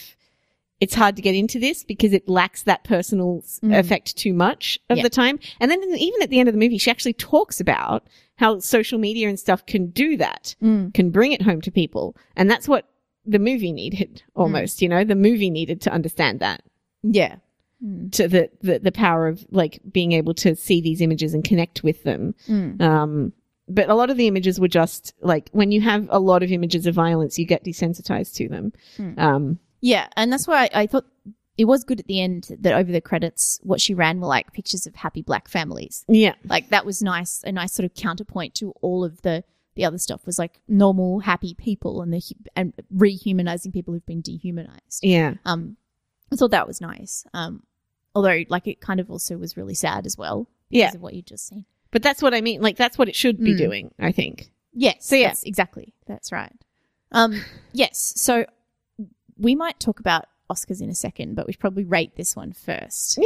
[0.81, 3.79] It's hard to get into this because it lacks that personal Mm.
[3.79, 5.03] effect too much of Yeah.
[5.05, 5.39] the time.
[5.59, 8.99] And then even at the end of the movie, she actually talks about how social
[8.99, 10.93] media and stuff can do that Mm.
[10.93, 12.15] can bring it home to people.
[12.37, 12.87] And that's what
[13.25, 16.63] the movie needed almost, you know, the movie needed to understand that
[17.03, 17.37] yeah.
[17.85, 18.13] Mm.
[18.13, 21.83] to the, the, the power of like being able to see these images and connect
[21.83, 22.35] with them.
[22.49, 22.81] Mm.
[22.83, 23.33] Um,
[23.69, 26.53] but a lot of the images were just like when you have a lot of
[26.53, 28.73] images of violence, you get desensitized to them.
[28.99, 29.19] Mm.
[29.19, 31.07] Um, Yeah, and that's why I, I thought
[31.57, 34.53] it was good at the end that over the credits, what she ran were like
[34.53, 36.05] pictures of happy black families.
[36.09, 36.35] yeah.
[36.45, 39.45] Like that was nice, a nice sort of counterpoint to all of the
[39.77, 42.23] the other stuff was like normal, happy people and the
[42.57, 45.01] and rehumanizing people who've been dehumanized.
[45.03, 45.35] Yeah.
[45.45, 45.77] Um,
[46.33, 47.25] I thought that was nice.
[47.35, 47.63] Um,
[48.15, 50.49] although like it kind of also was really sad as well.
[50.71, 50.87] Yeah.
[50.87, 51.65] because of what you just seen.
[51.93, 52.61] But that's what I mean.
[52.61, 53.59] Like that's what it should be Mm.
[53.59, 54.51] doing, I think.
[54.73, 55.07] Yes.
[55.07, 55.29] So, yeah.
[55.29, 55.95] Yes, exactly.
[56.07, 56.53] That's right.
[57.13, 57.41] Um,
[57.73, 58.13] yes.
[58.17, 58.45] So
[59.39, 62.53] we might talk about Oscars in a second, but we should probably rate this one
[62.53, 63.19] first.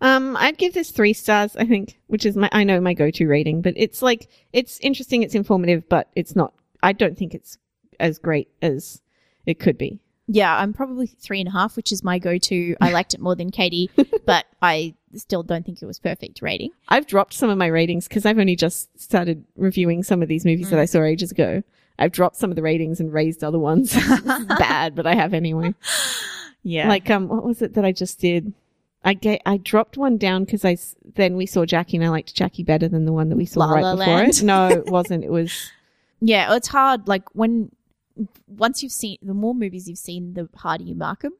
[0.00, 3.28] Um, I'd give this three stars, I think, which is my, I know my go-to
[3.28, 7.56] rating, but it's like, it's interesting, it's informative, but it's not, I don't think it's
[8.00, 9.00] as great as
[9.46, 10.00] it could be.
[10.26, 12.74] Yeah, I'm probably three and a half, which is my go-to.
[12.80, 13.90] I liked it more than Katie,
[14.26, 16.70] but I still don't think it was perfect rating.
[16.88, 20.44] I've dropped some of my ratings because I've only just started reviewing some of these
[20.44, 21.62] movies that I saw ages ago.
[21.98, 23.94] I've dropped some of the ratings and raised other ones.
[24.24, 25.74] Bad, but I have anyway.
[26.62, 28.52] Yeah, Like, um, what was it that I just did?
[29.04, 30.76] I get, I dropped one down because I,
[31.14, 33.60] then we saw Jackie and I liked Jackie better than the one that we saw
[33.60, 34.30] La right La before Land.
[34.30, 34.42] it.
[34.44, 35.24] No, it wasn't.
[35.24, 35.70] It was,
[36.20, 37.08] yeah, it's hard.
[37.08, 37.72] Like when
[38.46, 41.32] once you've seen the more movies you've seen, the harder you mark them.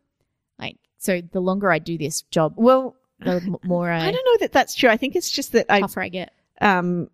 [0.58, 4.36] Like so, the longer I do this job, well, the more I, I don't know
[4.40, 4.90] that that's true.
[4.90, 6.32] I think it's just that I, tougher I get.
[6.60, 7.10] um,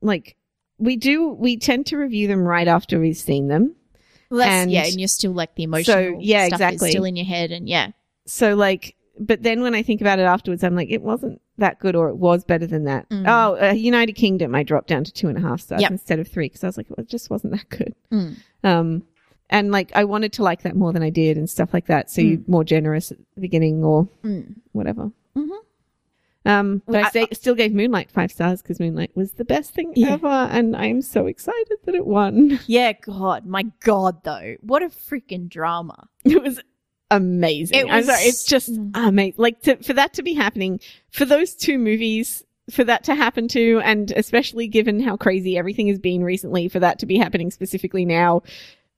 [0.00, 0.36] like,
[0.78, 3.74] we do, we tend to review them right after we've seen them.
[4.30, 6.88] Well, And yeah, and you're still like the emotional so, yeah, stuff exactly.
[6.88, 7.92] is still in your head, and yeah,
[8.26, 11.78] So like, but then when I think about it afterwards, I'm like, it wasn't that
[11.80, 13.08] good, or it was better than that.
[13.08, 13.24] Mm.
[13.26, 15.90] Oh, uh, United Kingdom, I dropped down to two and a half stars Yep.
[15.90, 17.94] instead of three because I was like, it just wasn't that good.
[18.12, 18.36] Mm.
[18.62, 19.02] Um,
[19.50, 22.10] and like, I wanted to like that more than I did and stuff like that.
[22.10, 24.56] So you're more generous at the beginning or Mm.
[24.72, 25.10] whatever.
[25.34, 25.48] Mhm.
[26.44, 29.74] Um, but I, I- say, still gave Moonlight five stars because Moonlight was the best
[29.74, 30.12] thing Yeah.
[30.12, 32.58] ever, and I'm so excited that it won.
[32.66, 32.92] yeah.
[32.92, 36.08] God, my God, though, what a freaking drama!
[36.24, 36.60] It was
[37.10, 37.78] amazing.
[37.78, 38.90] It I'm was- sorry, it's just Mm.
[38.94, 39.34] amazing.
[39.36, 43.48] Like to, for that to be happening, for those two movies, for that to happen
[43.48, 47.50] to, and especially given how crazy everything has been recently, for that to be happening
[47.50, 48.42] specifically now,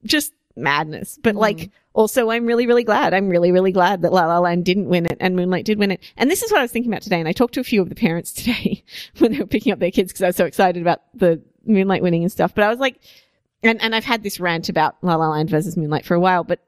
[0.04, 1.18] just madness.
[1.22, 1.38] But Mm.
[1.40, 3.12] like, also, I'm really, really glad.
[3.14, 5.90] I'm really, really glad that La La Land didn't win it and Moonlight did win
[5.90, 6.00] it.
[6.16, 7.18] And this is what I was thinking about today.
[7.18, 8.84] And I talked to a few of the parents today
[9.18, 12.02] when they were picking up their kids because I was so excited about the Moonlight
[12.02, 12.54] winning and stuff.
[12.54, 13.00] But I was like,
[13.62, 16.44] and, and I've had this rant about La La Land versus Moonlight for a while,
[16.44, 16.60] but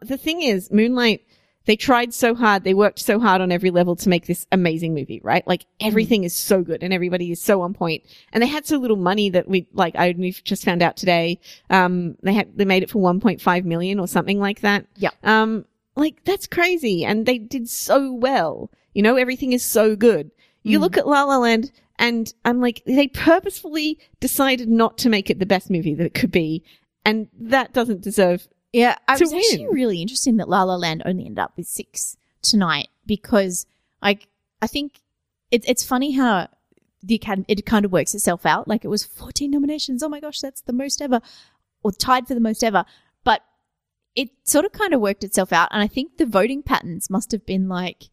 [0.00, 1.22] the thing is, Moonlight,
[1.64, 4.94] they tried so hard, they worked so hard on every level to make this amazing
[4.94, 5.46] movie, right?
[5.46, 8.02] Like everything is so good and everybody is so on point.
[8.32, 10.12] And they had so little money that we, like, I
[10.44, 11.38] just found out today,
[11.70, 14.86] um, they had, they made it for 1.5 million or something like that.
[14.96, 15.10] Yeah.
[15.22, 17.04] Um, like that's crazy.
[17.04, 18.70] And they did so well.
[18.94, 20.30] You know, everything is so good.
[20.62, 20.82] You Mm.
[20.82, 25.38] look at La La Land and I'm like, they purposefully decided not to make it
[25.38, 26.62] the best movie that it could be.
[27.04, 31.26] And that doesn't deserve Yeah, I was actually really interesting that La La Land only
[31.26, 33.66] ended up with six tonight because,
[34.00, 34.28] like,
[34.62, 35.00] I think
[35.50, 36.48] it's it's funny how
[37.02, 38.66] the academy it kind of works itself out.
[38.68, 40.02] Like, it was fourteen nominations.
[40.02, 41.20] Oh my gosh, that's the most ever,
[41.82, 42.84] or tied for the most ever.
[43.24, 43.42] But
[44.16, 47.32] it sort of kind of worked itself out, and I think the voting patterns must
[47.32, 48.04] have been like.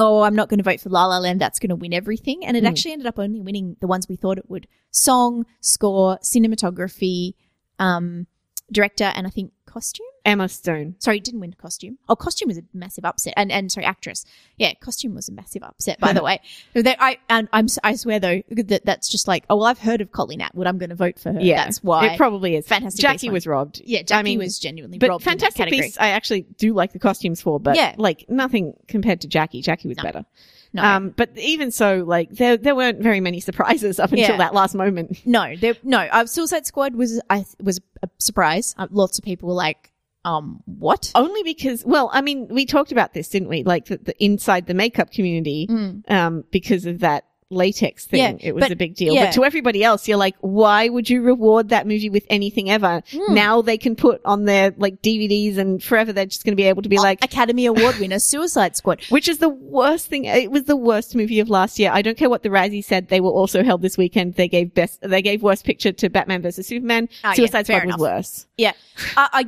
[0.00, 1.40] oh, I'm not going to vote for La La Land.
[1.40, 2.46] That's going to win everything.
[2.46, 2.68] And it Mm.
[2.68, 7.34] actually ended up only winning the ones we thought it would: song, score, cinematography,
[7.80, 8.28] um,
[8.72, 10.06] director, and I think costume.
[10.24, 10.96] Emma Stone.
[10.98, 11.96] Sorry, didn't win costume.
[12.08, 14.26] Oh, costume was a massive upset, and and sorry, actress.
[14.58, 15.98] Yeah, costume was a massive upset.
[16.00, 16.40] By the way,
[16.74, 20.00] they, I and I'm I swear though that that's just like oh well, I've heard
[20.02, 20.66] of Colleen Atwood.
[20.66, 21.40] I'm going to vote for her.
[21.40, 22.08] Yeah, that's why.
[22.12, 22.66] it probably is.
[22.66, 23.80] Fantastic Jackie was robbed.
[23.84, 25.70] yeah, Jackie I mean, was genuinely but robbed Fantastic.
[25.70, 27.94] Beasts, I actually do like the costumes for, but Yeah.
[27.96, 29.62] like nothing compared to Jackie.
[29.62, 30.02] Jackie was No.
[30.02, 30.24] better.
[30.72, 34.36] No, Um, but even so, like there there weren't very many surprises up until Yeah.
[34.36, 35.18] that last moment.
[35.26, 35.98] no, there no.
[36.00, 38.74] Uh, Suicide Squad was I was a surprise.
[38.78, 39.92] Uh, lots of people were like,
[40.24, 41.10] um, what?
[41.14, 43.62] Only because, well, I mean, we talked about this, didn't we?
[43.62, 46.10] Like the, the inside the makeup community, Mm.
[46.10, 49.14] um, because of that latex thing, Yeah, it was but- a big deal.
[49.14, 49.26] yeah.
[49.26, 53.02] But to everybody else, you're like, why would you reward that movie with anything ever?
[53.10, 53.30] Mm.
[53.30, 56.64] Now they can put on their like DVDs and forever they're just going to be
[56.68, 59.02] able to be like, Academy Award winner Suicide Squad.
[59.08, 60.26] which is the worst thing.
[60.26, 61.90] It was the worst movie of last year.
[61.92, 63.08] I don't care what the Razzie said.
[63.08, 64.34] They were also held this weekend.
[64.34, 67.08] They gave best, they gave worst picture to Batman versus Superman.
[67.24, 68.00] Ah, Suicide fair Squad was enough.
[68.00, 68.46] worse.
[68.58, 68.72] Yeah,
[69.16, 69.46] I, I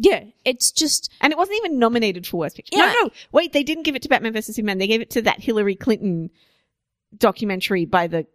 [0.00, 2.76] yeah, it's just And it wasn't even nominated for Worst Picture.
[2.76, 2.86] Yeah.
[2.86, 4.54] No, no, wait, they didn't give it to Batman vs.
[4.54, 4.78] Superman.
[4.78, 6.30] They gave it to that Hillary Clinton
[7.16, 8.26] documentary by the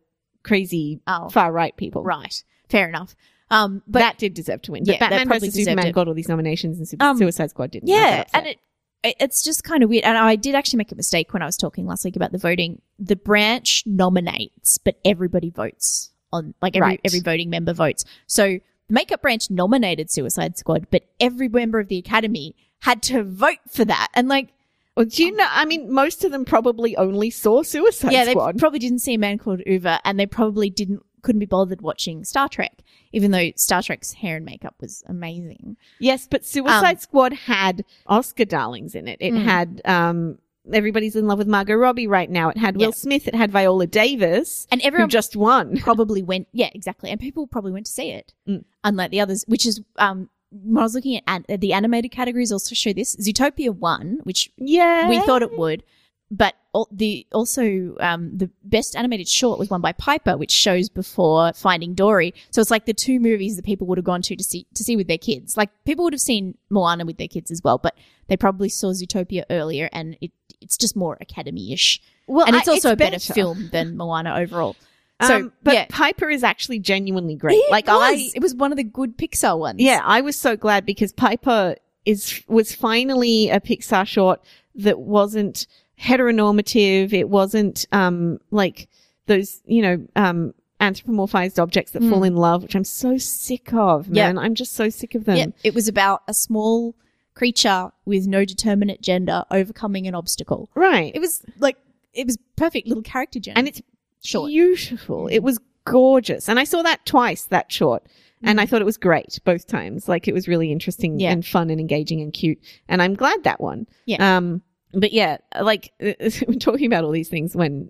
[0.43, 1.29] crazy Oh.
[1.29, 2.03] far right people.
[2.03, 2.43] right.
[2.69, 3.15] Fair enough.
[3.51, 4.83] Um, but that did deserve to win.
[4.85, 5.53] Yeah, but that Batman vs.
[5.53, 5.91] Superman it.
[5.91, 7.89] got all these nominations and Su- Um, Suicide Squad didn't.
[7.89, 8.57] Yeah, and it
[9.03, 10.05] it- it's just kind of weird.
[10.05, 12.37] And I did actually make a mistake when I was talking last week about the
[12.37, 12.81] voting.
[12.97, 17.01] The branch nominates, but everybody votes on like every Right.
[17.03, 18.05] every voting member votes.
[18.27, 23.23] So the makeup branch nominated Suicide Squad, but every member of the Academy had to
[23.23, 24.07] vote for that.
[24.15, 24.52] And like,
[24.95, 25.47] Well, do you know?
[25.49, 28.11] I mean, most of them probably only saw Suicide Squad.
[28.13, 31.45] yeah, they probably didn't see a man called Ove, and they probably didn't couldn't be
[31.45, 35.77] bothered watching Star Trek, even though Star Trek's hair and makeup was amazing.
[35.99, 39.17] yes, but Suicide Um, Squad had Oscar darlings in it.
[39.21, 39.43] It Mm.
[39.43, 40.37] had um,
[40.71, 42.49] everybody's in love with Margot Robbie right now.
[42.49, 42.91] It had Will Yeah.
[42.91, 43.27] Smith.
[43.27, 45.77] It had Viola Davis, And who everyone just won.
[45.81, 48.63] probably went yeah exactly and people probably went to see it Mm.
[48.83, 50.29] unlike the others which is um
[50.63, 54.51] when i was looking at an- the animated categories also show this zootopia won which
[54.57, 55.83] Yeah, we thought it would
[56.31, 60.89] but al- the also um the best animated short was won by piper which shows
[60.89, 62.33] before finding dory.
[62.49, 64.83] So it's like the two movies that people would have gone to to see to
[64.83, 65.55] see with their kids.
[65.57, 67.95] Like people would have seen moana with their kids as well but
[68.29, 72.01] they probably saw zootopia earlier and it it's just more academy-ish.
[72.25, 73.33] Well, and it's I- also a better better.
[73.33, 74.75] film than moana overall
[75.21, 77.55] so Um, but yeah Piper is actually genuinely great.
[77.55, 77.95] It like was.
[78.17, 79.79] I, it was one of the good Pixar ones.
[79.81, 84.41] yeah, I was so glad because Piper is was finally a Pixar short
[84.75, 85.67] that wasn't
[86.01, 87.13] heteronormative.
[87.13, 88.89] It wasn't um like
[89.27, 94.07] those you know um anthropomorphized objects that fall in love, which I'm so sick of.
[94.07, 94.15] Hmm.
[94.15, 94.33] Yeah.
[94.37, 95.37] I'm just so sick of them.
[95.37, 95.45] yeah.
[95.63, 96.93] It was about a small
[97.35, 100.69] creature with no determinate gender overcoming an obstacle.
[100.75, 101.77] Right, It was like
[102.13, 103.55] it was perfect little character journey.
[103.57, 103.81] and it's
[104.23, 104.49] short.
[104.49, 105.27] beautiful.
[105.27, 107.43] It was gorgeous, and I saw that twice.
[107.45, 108.03] That short.
[108.45, 108.61] And Mm.
[108.61, 110.09] I thought it was great both times.
[110.09, 111.31] Like it was really interesting Yeah.
[111.31, 112.59] and fun and engaging and cute.
[112.89, 113.87] And I'm glad that one.
[114.05, 114.37] Yeah.
[114.37, 114.61] Um,
[114.93, 117.89] but yeah, like we're talking about all these things when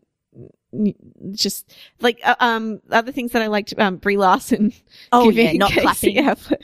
[1.31, 4.73] just like uh, um other things that I liked um Brie Larson
[5.11, 6.57] Oh, giving yeah, not Casey clapping.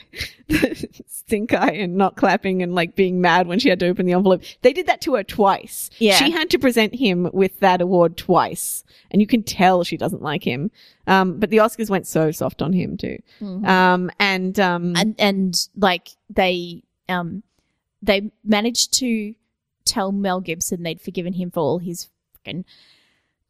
[1.06, 4.12] Stink eye and not clapping and like being mad when she had to open the
[4.14, 4.42] envelope.
[4.62, 5.90] They did that to her twice.
[5.98, 6.16] Yeah.
[6.16, 8.82] She had to present him with that award twice.
[9.12, 10.72] And you can tell she doesn't like him.
[11.06, 13.18] Um, but the Oscars went so soft on him too.
[13.40, 13.66] Mhm.
[13.66, 17.44] Um, and, um, and and like they um
[18.02, 19.34] they managed to
[19.84, 22.64] tell Mel Gibson they'd forgiven him for all his fucking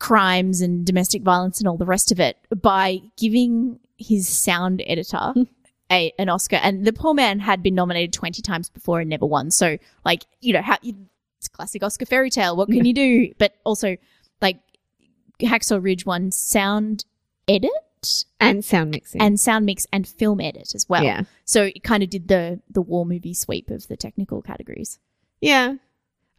[0.01, 5.33] crimes and domestic violence and all the rest of it by giving his sound editor
[5.35, 5.43] hmm.
[5.93, 6.57] a an Oscar.
[6.57, 9.53] And the poor man had been nominated twenty times before and never won.
[9.53, 12.57] So like you know how it's classic Oscar fairy tale.
[12.57, 13.33] What can you do?
[13.39, 13.97] But also
[14.43, 14.59] like
[15.41, 17.05] Hacksaw Ridge won sound
[17.47, 17.71] edit
[18.41, 19.21] and sound mixing.
[19.21, 21.05] and sound mix and film edit as well.
[21.05, 21.23] yeah.
[21.45, 24.99] So it kind of did the the war movie sweep of the technical categories.
[25.41, 25.77] Yeah.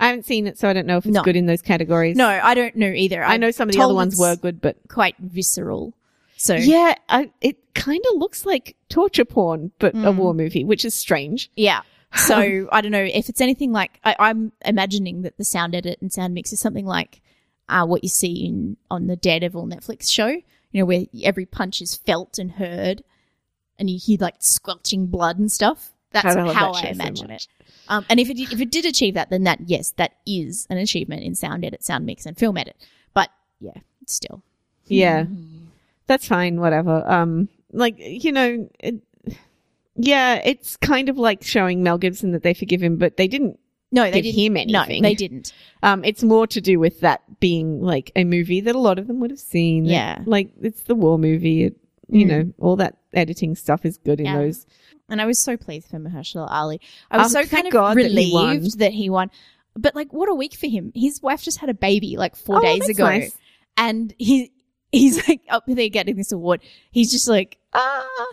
[0.02, 1.22] I haven't seen it, so I don't know if it's No.
[1.24, 2.18] good in those categories.
[2.18, 3.24] No, I don't know either.
[3.24, 5.94] I know some of the told other ones it's were good, but quite visceral.
[6.38, 10.16] So yeah, I, it kind of looks like torture porn, but a Mm.
[10.18, 11.50] war movie, which is strange.
[11.56, 11.82] yeah.
[12.28, 16.00] So I don't know if it's anything like I, I'm imagining that the sound edit
[16.02, 17.22] and sound mix is something like
[17.70, 20.28] uh, what you see in on the Daredevil Netflix show.
[20.28, 20.44] You
[20.82, 23.04] know where every punch is felt and heard,
[23.80, 25.94] and you hear like squelching blood and stuff.
[26.12, 27.48] That's I love how that I so imagine much.
[27.48, 27.61] it.
[27.88, 30.78] Um, and if it if it did achieve that, then that yes, that is an
[30.78, 32.76] achievement in sound edit, sound mix, and film edit.
[33.14, 33.30] But
[33.60, 33.74] yeah,
[34.08, 34.44] still.
[34.88, 35.26] Yeah.
[36.08, 37.04] That's fine, whatever.
[37.10, 38.96] Um, like, you know, it,
[39.96, 43.60] yeah, it's kind of like showing Mel Gibson that they forgive him, but they didn't
[43.92, 44.58] No, they didn't.
[44.58, 45.54] him No, they didn't.
[45.84, 49.08] Um, it's more to do with that being like a movie that a lot of
[49.08, 49.86] them would have seen.
[49.86, 50.22] Yeah.
[50.26, 51.64] like it's the war movie.
[51.66, 51.78] It,
[52.10, 52.30] you Mm.
[52.30, 54.38] know, all that editing stuff is good in Yeah.
[54.38, 54.66] those.
[55.12, 56.82] And I was so pleased for Mahershala Ali.
[57.12, 59.30] I was Oh, so kind of God that he relieved that he won.
[59.76, 60.92] But like, what a week for him!
[60.96, 63.38] His wife just had a baby like four Oh, days ago, nice.
[63.78, 64.52] and he
[64.92, 66.62] he's like up there getting this award.
[66.92, 68.26] He's just like ah,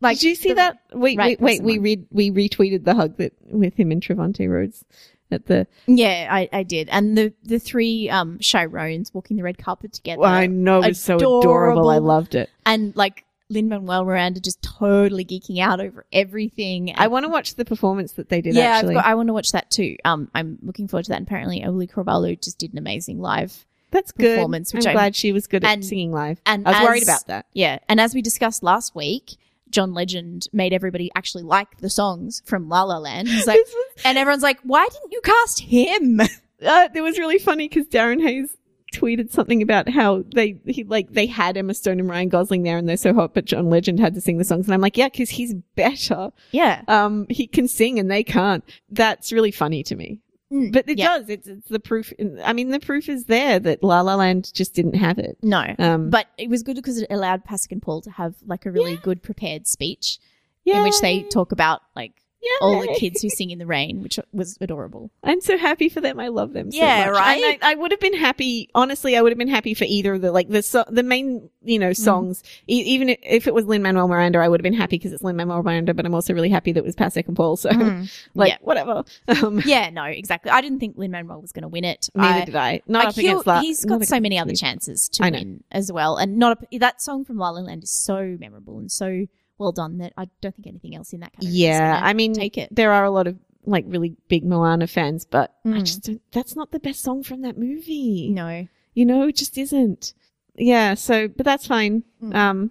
[0.00, 0.78] like Did you see that?
[0.92, 1.62] Wait, right wait, wait.
[1.62, 4.84] We read we retweeted the hug that with him and Trevante Rhodes
[5.32, 5.66] at the.
[5.86, 6.88] Yeah, I, I did.
[6.90, 10.22] And the the three um Chirones walking the red carpet together.
[10.22, 11.88] I know it was so adorable.
[11.90, 12.48] I loved it.
[12.64, 16.94] and like Lin Manuel Miranda just totally geeking out over everything.
[16.96, 18.54] I want to watch the performance that they did.
[18.54, 19.96] yeah, actually, got, I want to watch that too.
[20.04, 21.16] Um, I'm looking forward to that.
[21.18, 23.66] And apparently, Auli'i Cravalho just did an amazing live.
[23.90, 24.36] that's good.
[24.36, 26.40] performance, which I'm I'm- glad she was good at and- singing live.
[26.46, 27.46] And I was worried about that.
[27.52, 29.36] Yeah, and as we discussed last week,
[29.68, 33.28] John Legend made everybody actually like the songs from La La Land.
[33.46, 33.60] Like,
[34.04, 36.20] and everyone's like, why didn't you cast him?
[36.20, 38.56] uh, it was really funny because Darren Hayes
[38.92, 42.76] tweeted something about how they he like they had Emma Stone and Ryan Gosling there
[42.78, 44.96] and they're so hot, but John Legend had to sing the songs, and I'm like,
[44.96, 46.30] yeah, because he's better.
[46.52, 48.64] Yeah, Um, he can sing and they can't.
[48.90, 50.18] That's really funny to me.
[50.52, 51.18] Mm, But it yeah.
[51.18, 51.28] does.
[51.28, 52.12] It's, it's the proof.
[52.44, 55.38] I mean, the proof is there that La La Land just didn't have it.
[55.42, 55.64] no.
[55.78, 58.70] Um, But it was good because it allowed Pasek and Paul to have like a
[58.72, 59.00] really Yeah.
[59.02, 60.18] good prepared speech
[60.64, 62.14] in which they talk about like
[62.60, 65.10] all the kids who sing in the rain, which was adorable.
[65.22, 66.18] I'm so happy for them.
[66.20, 66.70] I love them.
[66.70, 67.14] So Yeah, much.
[67.16, 67.42] right?
[67.42, 68.68] And I, I would have been happy.
[68.74, 71.48] Honestly, I would have been happy for either of the like the so, the main
[71.62, 72.02] you know Mm-hmm.
[72.04, 72.42] songs.
[72.68, 75.22] E- even if it was Lin Manuel Miranda, I would have been happy because it's
[75.22, 75.92] Lin Manuel Miranda.
[75.94, 77.56] But I'm also really happy that it was Pasek and Paul.
[77.56, 78.04] So Mm-hmm.
[78.46, 78.56] Yeah.
[78.62, 79.04] whatever.
[79.28, 80.50] Um, Yeah, no, exactly.
[80.50, 82.08] I didn't think Lin Manuel was going to win it.
[82.14, 82.80] neither I- did I.
[82.86, 83.62] Not like, up against that.
[83.62, 87.24] He's got so many other chances to win as well, and not a, that song
[87.24, 89.26] from La La Land is so memorable and so
[89.60, 91.54] well done that I don't think anything else in that category.
[91.54, 92.74] Yeah, I mean, take it.
[92.74, 93.36] there are a lot of
[93.66, 95.84] like really big Moana fans, but I Mm.
[95.84, 98.30] just don't, that's not the best song from that movie.
[98.30, 100.14] No, You know, it just isn't.
[100.56, 102.02] Yeah, so but that's fine.
[102.22, 102.34] Mm.
[102.34, 102.70] Um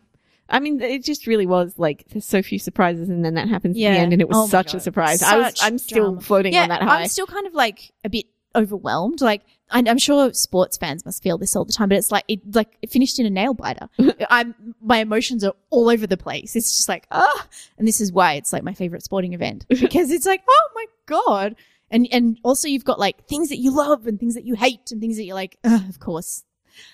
[0.50, 3.78] I mean it just really was like there's so few surprises and then that happens
[3.78, 3.94] at Yeah.
[3.94, 4.82] the end and it was Oh such a God.
[4.84, 5.22] surprise.
[5.22, 6.22] I was, I'm still drama.
[6.22, 7.02] floating yeah, on that high.
[7.04, 8.26] I'm still kind of like a bit
[8.56, 9.22] overwhelmed.
[9.22, 9.42] Like
[9.72, 12.76] I'm sure sports fans must feel this all the time, but it's like it like
[12.82, 13.88] it finished in a nail biter.
[14.30, 16.56] I'm my emotions are all over the place.
[16.56, 17.48] It's just like ah,
[17.78, 20.86] and this is why it's like my favorite sporting event because it's like oh my
[21.06, 21.56] god.
[21.92, 24.92] And and also you've got like things that you love and things that you hate
[24.92, 26.44] and things that you're like, Ugh, of course.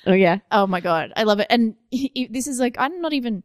[0.05, 0.39] oh yeah.
[0.51, 1.47] Oh my god, I love it.
[1.49, 1.75] And
[2.29, 3.43] this is like I'm not even.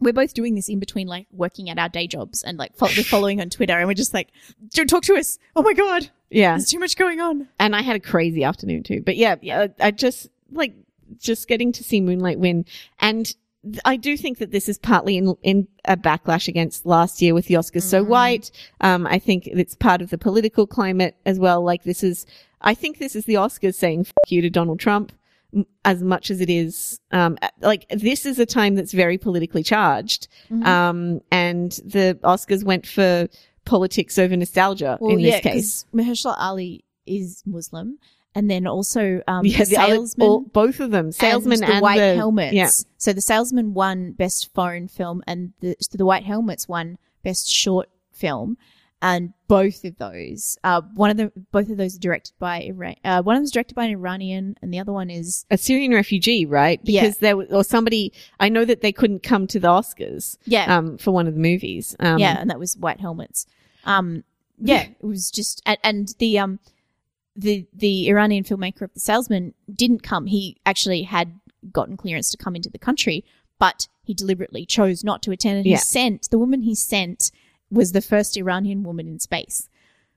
[0.00, 2.86] We're both doing this in between like working at our day jobs and like fo-
[2.86, 4.28] we're following on Twitter and we're just like,
[4.74, 6.52] "Don't talk to us." Oh my god, Yeah.
[6.52, 7.48] there's too much going on.
[7.58, 9.00] And I had a crazy afternoon too.
[9.04, 10.74] But yeah, yeah, I just like
[11.18, 12.64] just getting to see Moonlight win
[13.00, 13.26] and
[13.62, 17.34] th- I do think that this is partly in, in a backlash against last year
[17.34, 18.08] with the Oscars so Mhm.
[18.08, 18.50] white.
[18.80, 21.62] Um, I think it's part of the political climate as well.
[21.62, 22.26] Like this is,
[22.60, 25.12] I think this is the Oscars saying "fuck you" to Donald Trump
[25.84, 30.26] as much as it is, um, like this is a time that's very politically charged.
[30.50, 30.66] Mm-hmm.
[30.66, 33.28] Um, and the Oscars went for
[33.64, 35.86] politics over nostalgia in this case.
[35.94, 37.98] Mahershala Ali is Muslim,
[38.34, 41.64] and then also um, Yeah, the the other- salesman, all- both of them, salesman and
[41.64, 42.54] and, the white the- helmets.
[42.54, 47.48] Yeah, So the salesman won best foreign film, and the the white helmets won best
[47.50, 48.56] short film.
[49.04, 52.94] And both of those, uh, one of them, both of those are directed by Iran.
[53.04, 55.58] Uh, one of them is directed by an Iranian, and the other one is a
[55.58, 56.80] Syrian refugee, right?
[56.84, 57.02] Yeah.
[57.02, 60.74] Because there was, or somebody, I know that they couldn't come to the Oscars, yeah,
[60.74, 61.94] um, for one of the movies.
[62.00, 63.46] Um, yeah, and that was White Helmets.
[63.84, 64.24] Um,
[64.58, 66.58] yeah, it was just and, and the um
[67.36, 70.24] the the Iranian filmmaker of The Salesman didn't come.
[70.26, 71.38] He actually had
[71.72, 73.22] gotten clearance to come into the country,
[73.58, 75.58] but he deliberately chose not to attend.
[75.58, 75.76] And Yeah.
[75.76, 77.30] he sent the woman he sent
[77.74, 79.68] was the first Iranian woman in space.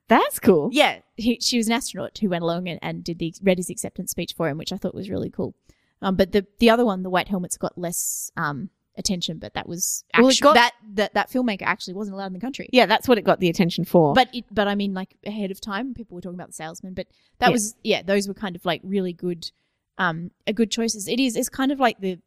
[0.08, 0.70] that's cool.
[0.72, 3.70] Yeah, he, she was an astronaut who went along and, and did the read his
[3.70, 5.53] acceptance speech for him, which I thought was really cool.
[6.01, 9.68] Um, but the the other one, the White Helmets, got less um attention, but that
[9.68, 12.70] was Well, got- that that that filmmaker actually wasn't allowed in the country.
[12.72, 14.14] Yeah, that's what it got the attention for.
[14.14, 16.93] But it, but I mean, like ahead of time, people were talking about the salesman.
[16.93, 17.08] But
[17.39, 17.51] that Yeah.
[17.53, 19.51] was yeah, those were kind of like really good,
[19.97, 21.08] um, a good choices.
[21.08, 21.36] It is.
[21.36, 22.20] It's kind of like the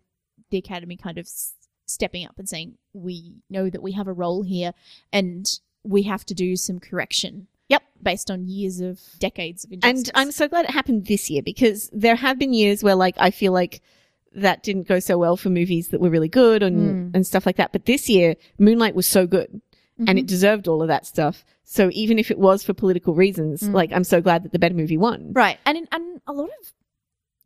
[0.50, 1.28] the academy kind of
[1.90, 4.72] stepping up and saying we know that we have a role here
[5.12, 5.46] and
[5.84, 7.46] we have to do some correction.
[7.68, 7.82] Yep.
[8.02, 10.08] based on years of decades of injustice.
[10.08, 13.14] and I'm so glad it happened this year because there have been years where like
[13.18, 13.80] I feel like
[14.34, 16.76] that didn't go so well for movies that were really good and
[17.12, 17.14] Mm.
[17.14, 17.70] and stuff like that.
[17.72, 19.60] But this year, Moonlight was so good
[19.98, 20.18] and Mm-hmm.
[20.18, 21.44] it deserved all of that stuff.
[21.62, 23.72] So even if it was for political reasons, Mm.
[23.74, 25.32] like I'm so glad that the better movie won.
[25.32, 26.72] right and in, and a lot of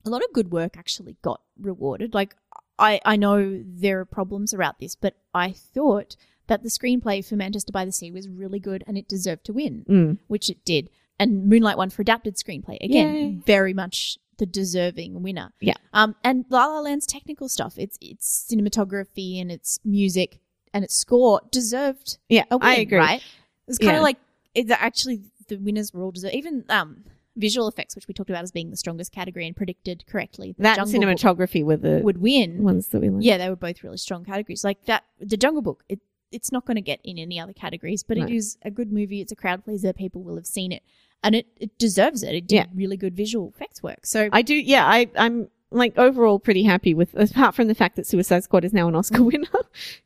[0.07, 2.35] a lot of good work actually got rewarded like
[2.79, 6.17] i i know there are problems around this but i thought
[6.47, 9.53] that the screenplay for manchester by the sea was really good and it deserved to
[9.53, 10.19] win Mm.
[10.29, 12.77] which it did and Moonlight won for adapted screenplay.
[12.81, 13.39] Again, Yay.
[13.47, 15.53] very much the deserving winner.
[15.61, 15.75] Yeah.
[15.93, 20.41] Um, and La La Land's technical stuff, its its cinematography and its music
[20.73, 22.99] and its score deserved Yeah, a win, I agree.
[22.99, 23.23] right?
[23.69, 24.03] It's kind of Yeah.
[24.03, 24.19] like
[24.57, 26.35] it's actually the winners were all deserved.
[26.35, 27.05] Even um,
[27.37, 30.79] visual effects, which we talked about as being the strongest category and predicted correctly, That
[30.79, 32.63] cinematography were the would win.
[32.63, 33.25] ones that we learned.
[33.25, 34.65] Yeah, they were both really strong categories.
[34.65, 38.03] Like that, the Jungle Book, it, it's not going to get in any other categories,
[38.03, 38.25] but No.
[38.25, 39.21] it is a good movie.
[39.21, 39.93] It's a crowd pleaser.
[39.93, 40.83] People will have seen it,
[41.23, 42.35] and it, it deserves it.
[42.35, 42.67] It did Yeah.
[42.75, 44.07] really good visual effects work.
[44.07, 44.55] So I do.
[44.55, 48.65] Yeah, I, I'm like overall pretty happy with, apart from the fact that Suicide Squad
[48.65, 49.49] is now an Oscar winner.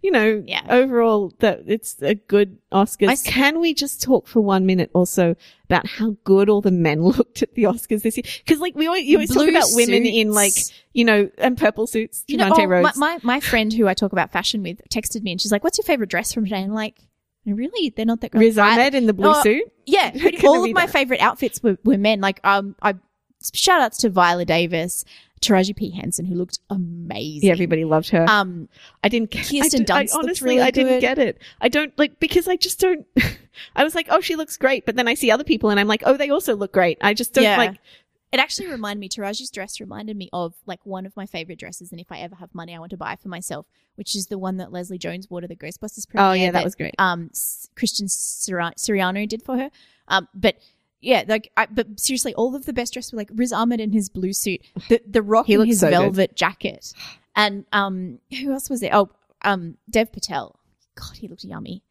[0.03, 0.63] you know, Yeah.
[0.69, 3.09] overall that it's a good Oscars.
[3.09, 7.03] I Can we just talk for one minute also about how good all the men
[7.05, 8.25] looked at the Oscars this year?
[8.45, 10.55] Because like we always, you always talk Blue about women in like
[10.95, 12.25] you know and purple suits.
[12.27, 15.33] you know, oh, my, my my friend who I talk about fashion with texted me,
[15.33, 16.99] and she's like, "What's your favorite dress from today?" And like,
[17.47, 18.41] really, they're not that great.
[18.47, 18.59] Riz?
[18.59, 19.65] Ahmed in the blue Oh, suit.
[19.87, 20.93] Yeah, It pretty- couldn't all of my that.
[20.93, 22.21] favorite outfits were, were men.
[22.21, 22.95] Like um, I
[23.55, 25.05] shout outs to Viola Davis,
[25.41, 27.47] Taraji P Henson, who looked amazing.
[27.47, 28.25] Yeah, everybody loved her.
[28.29, 28.69] Um,
[29.03, 31.01] I didn't get Kirsten I, I Dunst looked honestly, really I didn't good.
[31.01, 31.39] get it.
[31.61, 33.07] I don't like because I just don't.
[33.77, 35.89] I was like, oh, she looks great, but then I see other people and I'm
[35.89, 36.99] like, oh, they also look great.
[37.01, 37.57] I just don't Yeah.
[37.57, 37.77] like.
[38.31, 41.93] It actually reminded me, Taraji's dress reminded me of like one of my favorite dresses,
[41.93, 43.65] and if I ever have money, I want to buy for myself,
[43.95, 46.29] which is the one that Leslie Jones wore to the Ghostbusters premiere.
[46.29, 46.95] Oh yeah, that was great.
[46.99, 47.31] um
[47.75, 49.71] Christian Siri- Siriano did for her.
[50.09, 50.57] Um, but
[51.01, 53.93] yeah, like, I, but seriously, all of the best dressed were like Riz Ahmed in
[53.93, 55.99] his blue suit, the the Rock in his so good.
[55.99, 56.93] velvet jacket,
[57.37, 58.95] and um, who else was there?
[58.95, 59.11] Oh,
[59.43, 60.59] um, Dev Patel.
[60.95, 61.83] God, he looked yummy.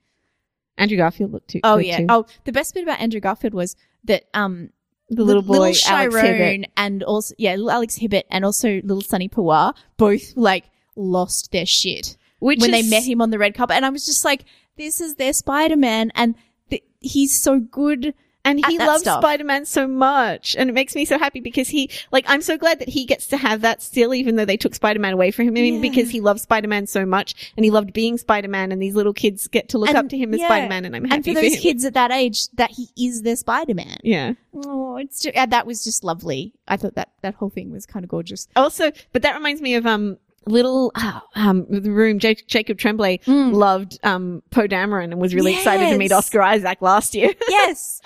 [0.78, 1.62] Andrew Garfield looked too.
[1.64, 1.98] Oh good yeah.
[1.98, 2.06] too.
[2.10, 4.70] Oh, the best bit about Andrew Garfield was that um
[5.10, 9.02] the little boy, little Alex Chiron and also yeah, little Alex Hibbert and also little
[9.02, 13.56] Sonny Pawar both like lost their shit which when they met him on the red
[13.56, 14.46] carpet, and I was just like,
[14.78, 16.36] this is their Spider Man, and
[16.70, 18.14] th- he's so good.
[18.48, 19.22] And he loves stuff.
[19.22, 22.80] Spider-Man so much, and it makes me so happy because he, like, I'm so glad
[22.80, 25.52] that he gets to have that still, even though they took Spider-Man away from him,
[25.58, 25.82] I mean, Yeah.
[25.82, 29.48] because he loves Spider-Man so much, and he loved being Spider-Man, and these little kids
[29.48, 30.48] get to look And- up to him as yeah.
[30.48, 31.62] Spider-Man, and I'm happy And for for those him.
[31.62, 33.98] kids at that age, that he is their Spider Man.
[34.04, 34.34] Yeah.
[34.66, 36.54] Oh, it's just, that was just lovely.
[36.68, 38.48] I thought that that whole thing was kind of gorgeous.
[38.56, 42.20] Also, but that reminds me of um little uh, um the room.
[42.20, 43.54] Jake, Jacob Tremblay Mm.
[43.54, 47.34] loved um Poe Dameron and was really excited to meet Oscar Isaac last year.
[47.50, 48.02] yes.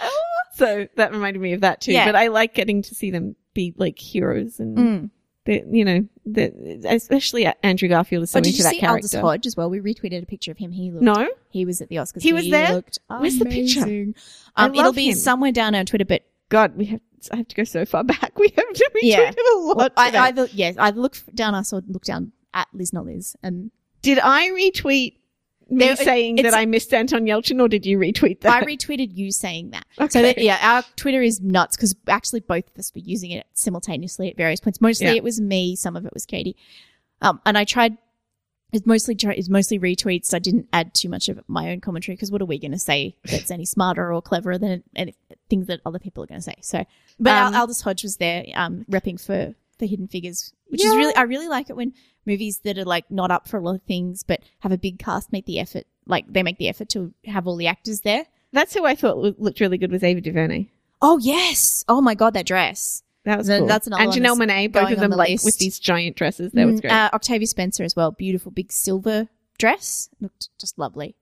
[0.61, 1.91] So that reminded me of that too.
[1.93, 2.05] Yeah.
[2.05, 5.09] But I like getting to see them be like heroes and Mm.
[5.45, 9.13] they, you know, the, especially Andrew Garfield is so oh, did you see Aldis.
[9.15, 9.69] Hodge as well?
[9.69, 10.71] We retweeted a picture of him.
[10.71, 11.03] He looked.
[11.03, 12.21] No, He was at the Oscars.
[12.21, 12.73] He was there?
[12.73, 13.81] Looked Where's the picture?
[13.81, 14.15] amazing.
[14.55, 15.15] I Um, it'll be him.
[15.15, 17.01] somewhere down on Twitter, but God, we have.
[17.31, 18.31] I have to go so far back.
[18.39, 18.91] We have to.
[18.95, 19.31] We Yeah.
[19.31, 19.93] a lot.
[19.97, 20.17] I, today.
[20.19, 24.17] either yes, I look down I saw look down at Liz not Liz, and Did
[24.19, 25.17] I retweet
[25.71, 28.51] me There- saying that I missed Anton Yelchin, or did you retweet that?
[28.63, 29.85] I retweeted you saying that.
[29.99, 30.09] Okay.
[30.09, 33.47] So that, yeah, our Twitter is nuts because actually both of us were using it
[33.53, 34.81] simultaneously at various points.
[34.81, 35.13] Mostly Yeah.
[35.13, 36.55] it was me, some of it was Katie.
[37.21, 37.97] Um, and I tried.
[38.73, 40.33] It's mostly it's mostly retweets.
[40.33, 42.79] I didn't add too much of my own commentary because what are we going to
[42.79, 45.13] say that's any smarter or cleverer than any
[45.49, 46.55] things that other people are going to say?
[46.61, 46.85] So,
[47.19, 50.91] but Um, Aldis Hodge was there, um, repping for for Hidden Figures, which Yeah.
[50.91, 51.93] is really I really like it when
[52.25, 54.99] movies that are like not up for a lot of things but have a big
[54.99, 58.25] cast make the effort, like they make the effort to have all the actors there.
[58.53, 60.67] That's who I thought looked really good was Ava DuVernay.
[61.01, 61.83] Oh yes!
[61.87, 63.01] Oh my god, that dress.
[63.25, 63.65] That was cool.
[63.67, 65.45] that's another and Janelle Monae, both of them the like list.
[65.45, 66.51] with these giant dresses.
[66.53, 66.91] That was Mm, great.
[66.93, 69.27] Uh, Octavia Spencer as well, beautiful big silver
[69.57, 71.15] dress, looked just lovely.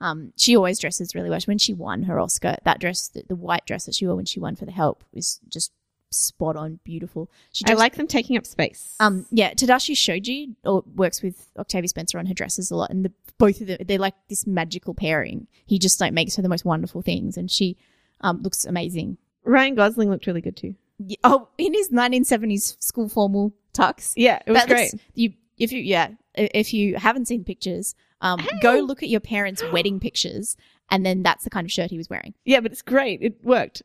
[0.00, 1.38] Um, she always dresses really well.
[1.46, 4.24] When she won her Oscar, that dress, the, the white dress that she wore when
[4.24, 5.72] she won for The Help, was just
[6.12, 7.30] spot on, beautiful.
[7.52, 8.94] She I like them taking up space.
[9.00, 13.04] Um, yeah, Tadashi Shoji or, works with Octavia Spencer on her dresses a lot, and
[13.04, 15.46] the, both of them they're like this magical pairing.
[15.66, 17.76] He just like makes her the most wonderful things, and she
[18.20, 19.18] um looks amazing.
[19.44, 20.74] Ryan Gosling looked really good too.
[20.98, 24.12] Yeah, Oh, in his 1970s school formal tux.
[24.16, 24.92] Yeah, it was That great.
[24.92, 29.20] looks- You, if you, yeah, if you haven't seen pictures, um, go look at your
[29.20, 30.56] parents' wedding pictures,
[30.90, 32.34] and then that's the kind of shirt he was wearing.
[32.44, 33.20] Yeah, but it's great.
[33.22, 33.82] It worked.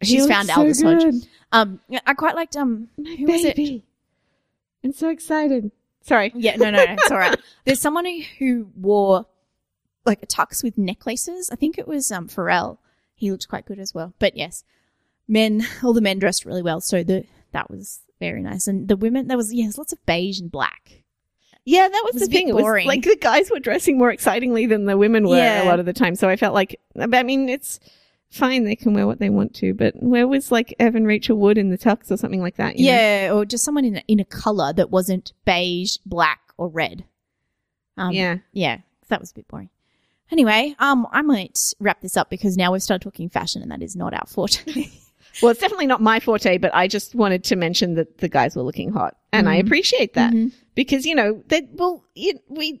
[0.00, 1.02] He She's found so Aldis Hodge.
[1.02, 1.14] good.
[1.52, 3.56] Um, yeah, I quite liked um, My who was it?
[3.56, 3.84] baby.
[4.84, 5.70] I'm so excited.
[6.02, 6.32] Sorry.
[6.34, 7.38] Yeah, no, no, no, it's all right.
[7.64, 9.26] There's someone who, who wore
[10.04, 11.50] like a tux with necklaces.
[11.50, 12.78] I think it was um Pharrell.
[13.14, 14.12] He looked quite good as well.
[14.18, 14.62] But yes,
[15.26, 16.80] men, all the men dressed really well.
[16.80, 20.38] So the that was very nice, and the women there was yes, lots of beige
[20.40, 21.02] and black.
[21.64, 22.48] Yeah, that was, was the a bit thing.
[22.48, 22.86] It was boring.
[22.86, 25.64] like the guys were dressing more excitingly than the women were Yeah.
[25.64, 26.14] a lot of the time.
[26.14, 27.80] So I felt like, I mean, it's
[28.30, 28.64] fine.
[28.64, 31.70] They can wear what they want to, but where was like Evan Rachel Wood in
[31.70, 32.76] the tux or something like that?
[32.78, 32.92] you know?
[32.92, 37.04] Yeah, or just someone in a, in a color that wasn't beige, black, or red.
[37.96, 38.38] Um, yeah.
[38.52, 39.70] yeah, that was a bit boring.
[40.30, 43.82] Anyway, um, I might wrap this up because now we've started talking fashion, and that
[43.82, 44.90] is not our forte.
[45.42, 48.56] Well, it's definitely not my forte, but I just wanted to mention that the guys
[48.56, 49.66] were looking hot, and I Mhm.
[49.66, 50.50] appreciate that Mhm.
[50.74, 52.80] because you know that well, it, we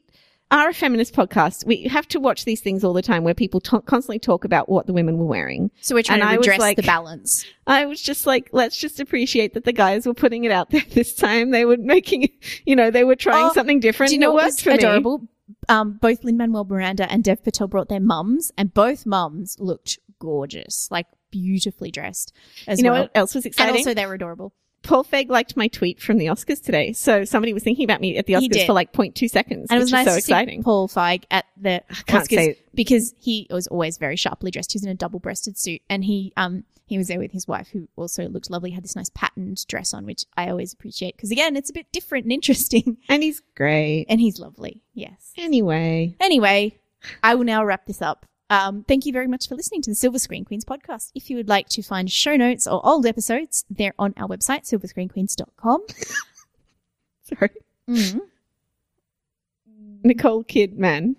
[0.50, 1.66] are a feminist podcast.
[1.66, 4.68] We have to watch these things all the time where people to- constantly talk about
[4.68, 5.70] what the women were wearing.
[5.80, 7.44] So we're trying And to I was like- the balance.
[7.66, 10.82] I was just like, let's just appreciate that the guys were putting it out there
[10.90, 11.50] this time.
[11.50, 12.28] They were making,
[12.64, 14.10] you know, they were trying Oh, something different.
[14.10, 14.76] Do you know it what was for me.
[14.76, 15.22] adorable?
[15.68, 19.98] Um, both Lin Manuel Miranda and Dev Patel brought their mums, and both mums looked
[20.20, 22.32] gorgeous, like beautifully dressed.
[22.68, 23.02] As You know well.
[23.02, 23.70] what else was exciting?
[23.70, 24.52] And also, they were adorable.
[24.82, 26.92] Paul Feig liked my tweet from the Oscars today.
[26.92, 29.80] So somebody was thinking about me at the Oscars for like 0.2 seconds, And it
[29.80, 30.60] was is nice so to exciting.
[30.60, 34.72] see Paul Feig at the Oscars because he was always very sharply dressed.
[34.72, 37.70] He was in a double-breasted suit, and he um he was there with his wife,
[37.72, 38.70] who also looked lovely.
[38.70, 41.90] Had this nice patterned dress on, which I always appreciate because again, it's a bit
[41.90, 42.98] different and interesting.
[43.08, 44.06] And he's great.
[44.08, 44.82] And he's lovely.
[44.94, 45.32] Yes.
[45.36, 46.78] Anyway, Anyway,
[47.24, 48.24] I will now wrap this up.
[48.48, 51.10] Um, thank you very much for listening to the Silver Screen Queens podcast.
[51.14, 54.70] If you would like to find show notes or old episodes, they're on our website,
[54.70, 55.84] silverscreenqueens.com.
[57.22, 57.50] sorry.
[57.88, 58.20] Mm.
[60.04, 61.16] Nicole Kidman.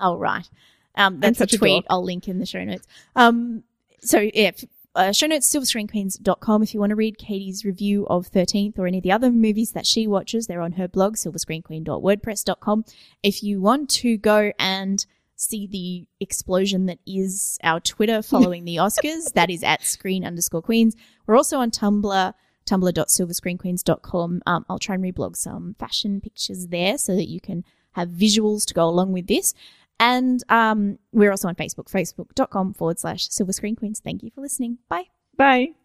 [0.00, 0.48] Oh, right.
[0.96, 1.84] Um, that's a tweet.
[1.88, 2.86] I'll link in the show notes.
[3.14, 3.62] Um,
[4.00, 4.50] so yeah,
[4.96, 6.62] uh, show notes, silverscreenqueens.com.
[6.62, 9.72] If you want to read Katie's review of 13th or any of the other movies
[9.72, 12.84] that she watches, they're on her blog, silverscreenqueen.wordpress.com.
[13.22, 15.04] If you want to go and
[15.36, 20.62] see the explosion that is our Twitter following the Oscars, that is at screen underscore
[20.62, 20.94] queens.
[21.26, 22.32] We're also on Tumblr,
[22.66, 24.42] tumblr.silverscreenqueens.com.
[24.46, 28.64] Um, I'll try and reblog some fashion pictures there so that you can have visuals
[28.66, 29.54] to go along with this.
[30.00, 34.00] And um, we're also on Facebook, facebook.com forward slash silver screen queens.
[34.00, 34.78] Thank you for listening.
[34.88, 35.04] Bye.
[35.36, 35.74] Bye.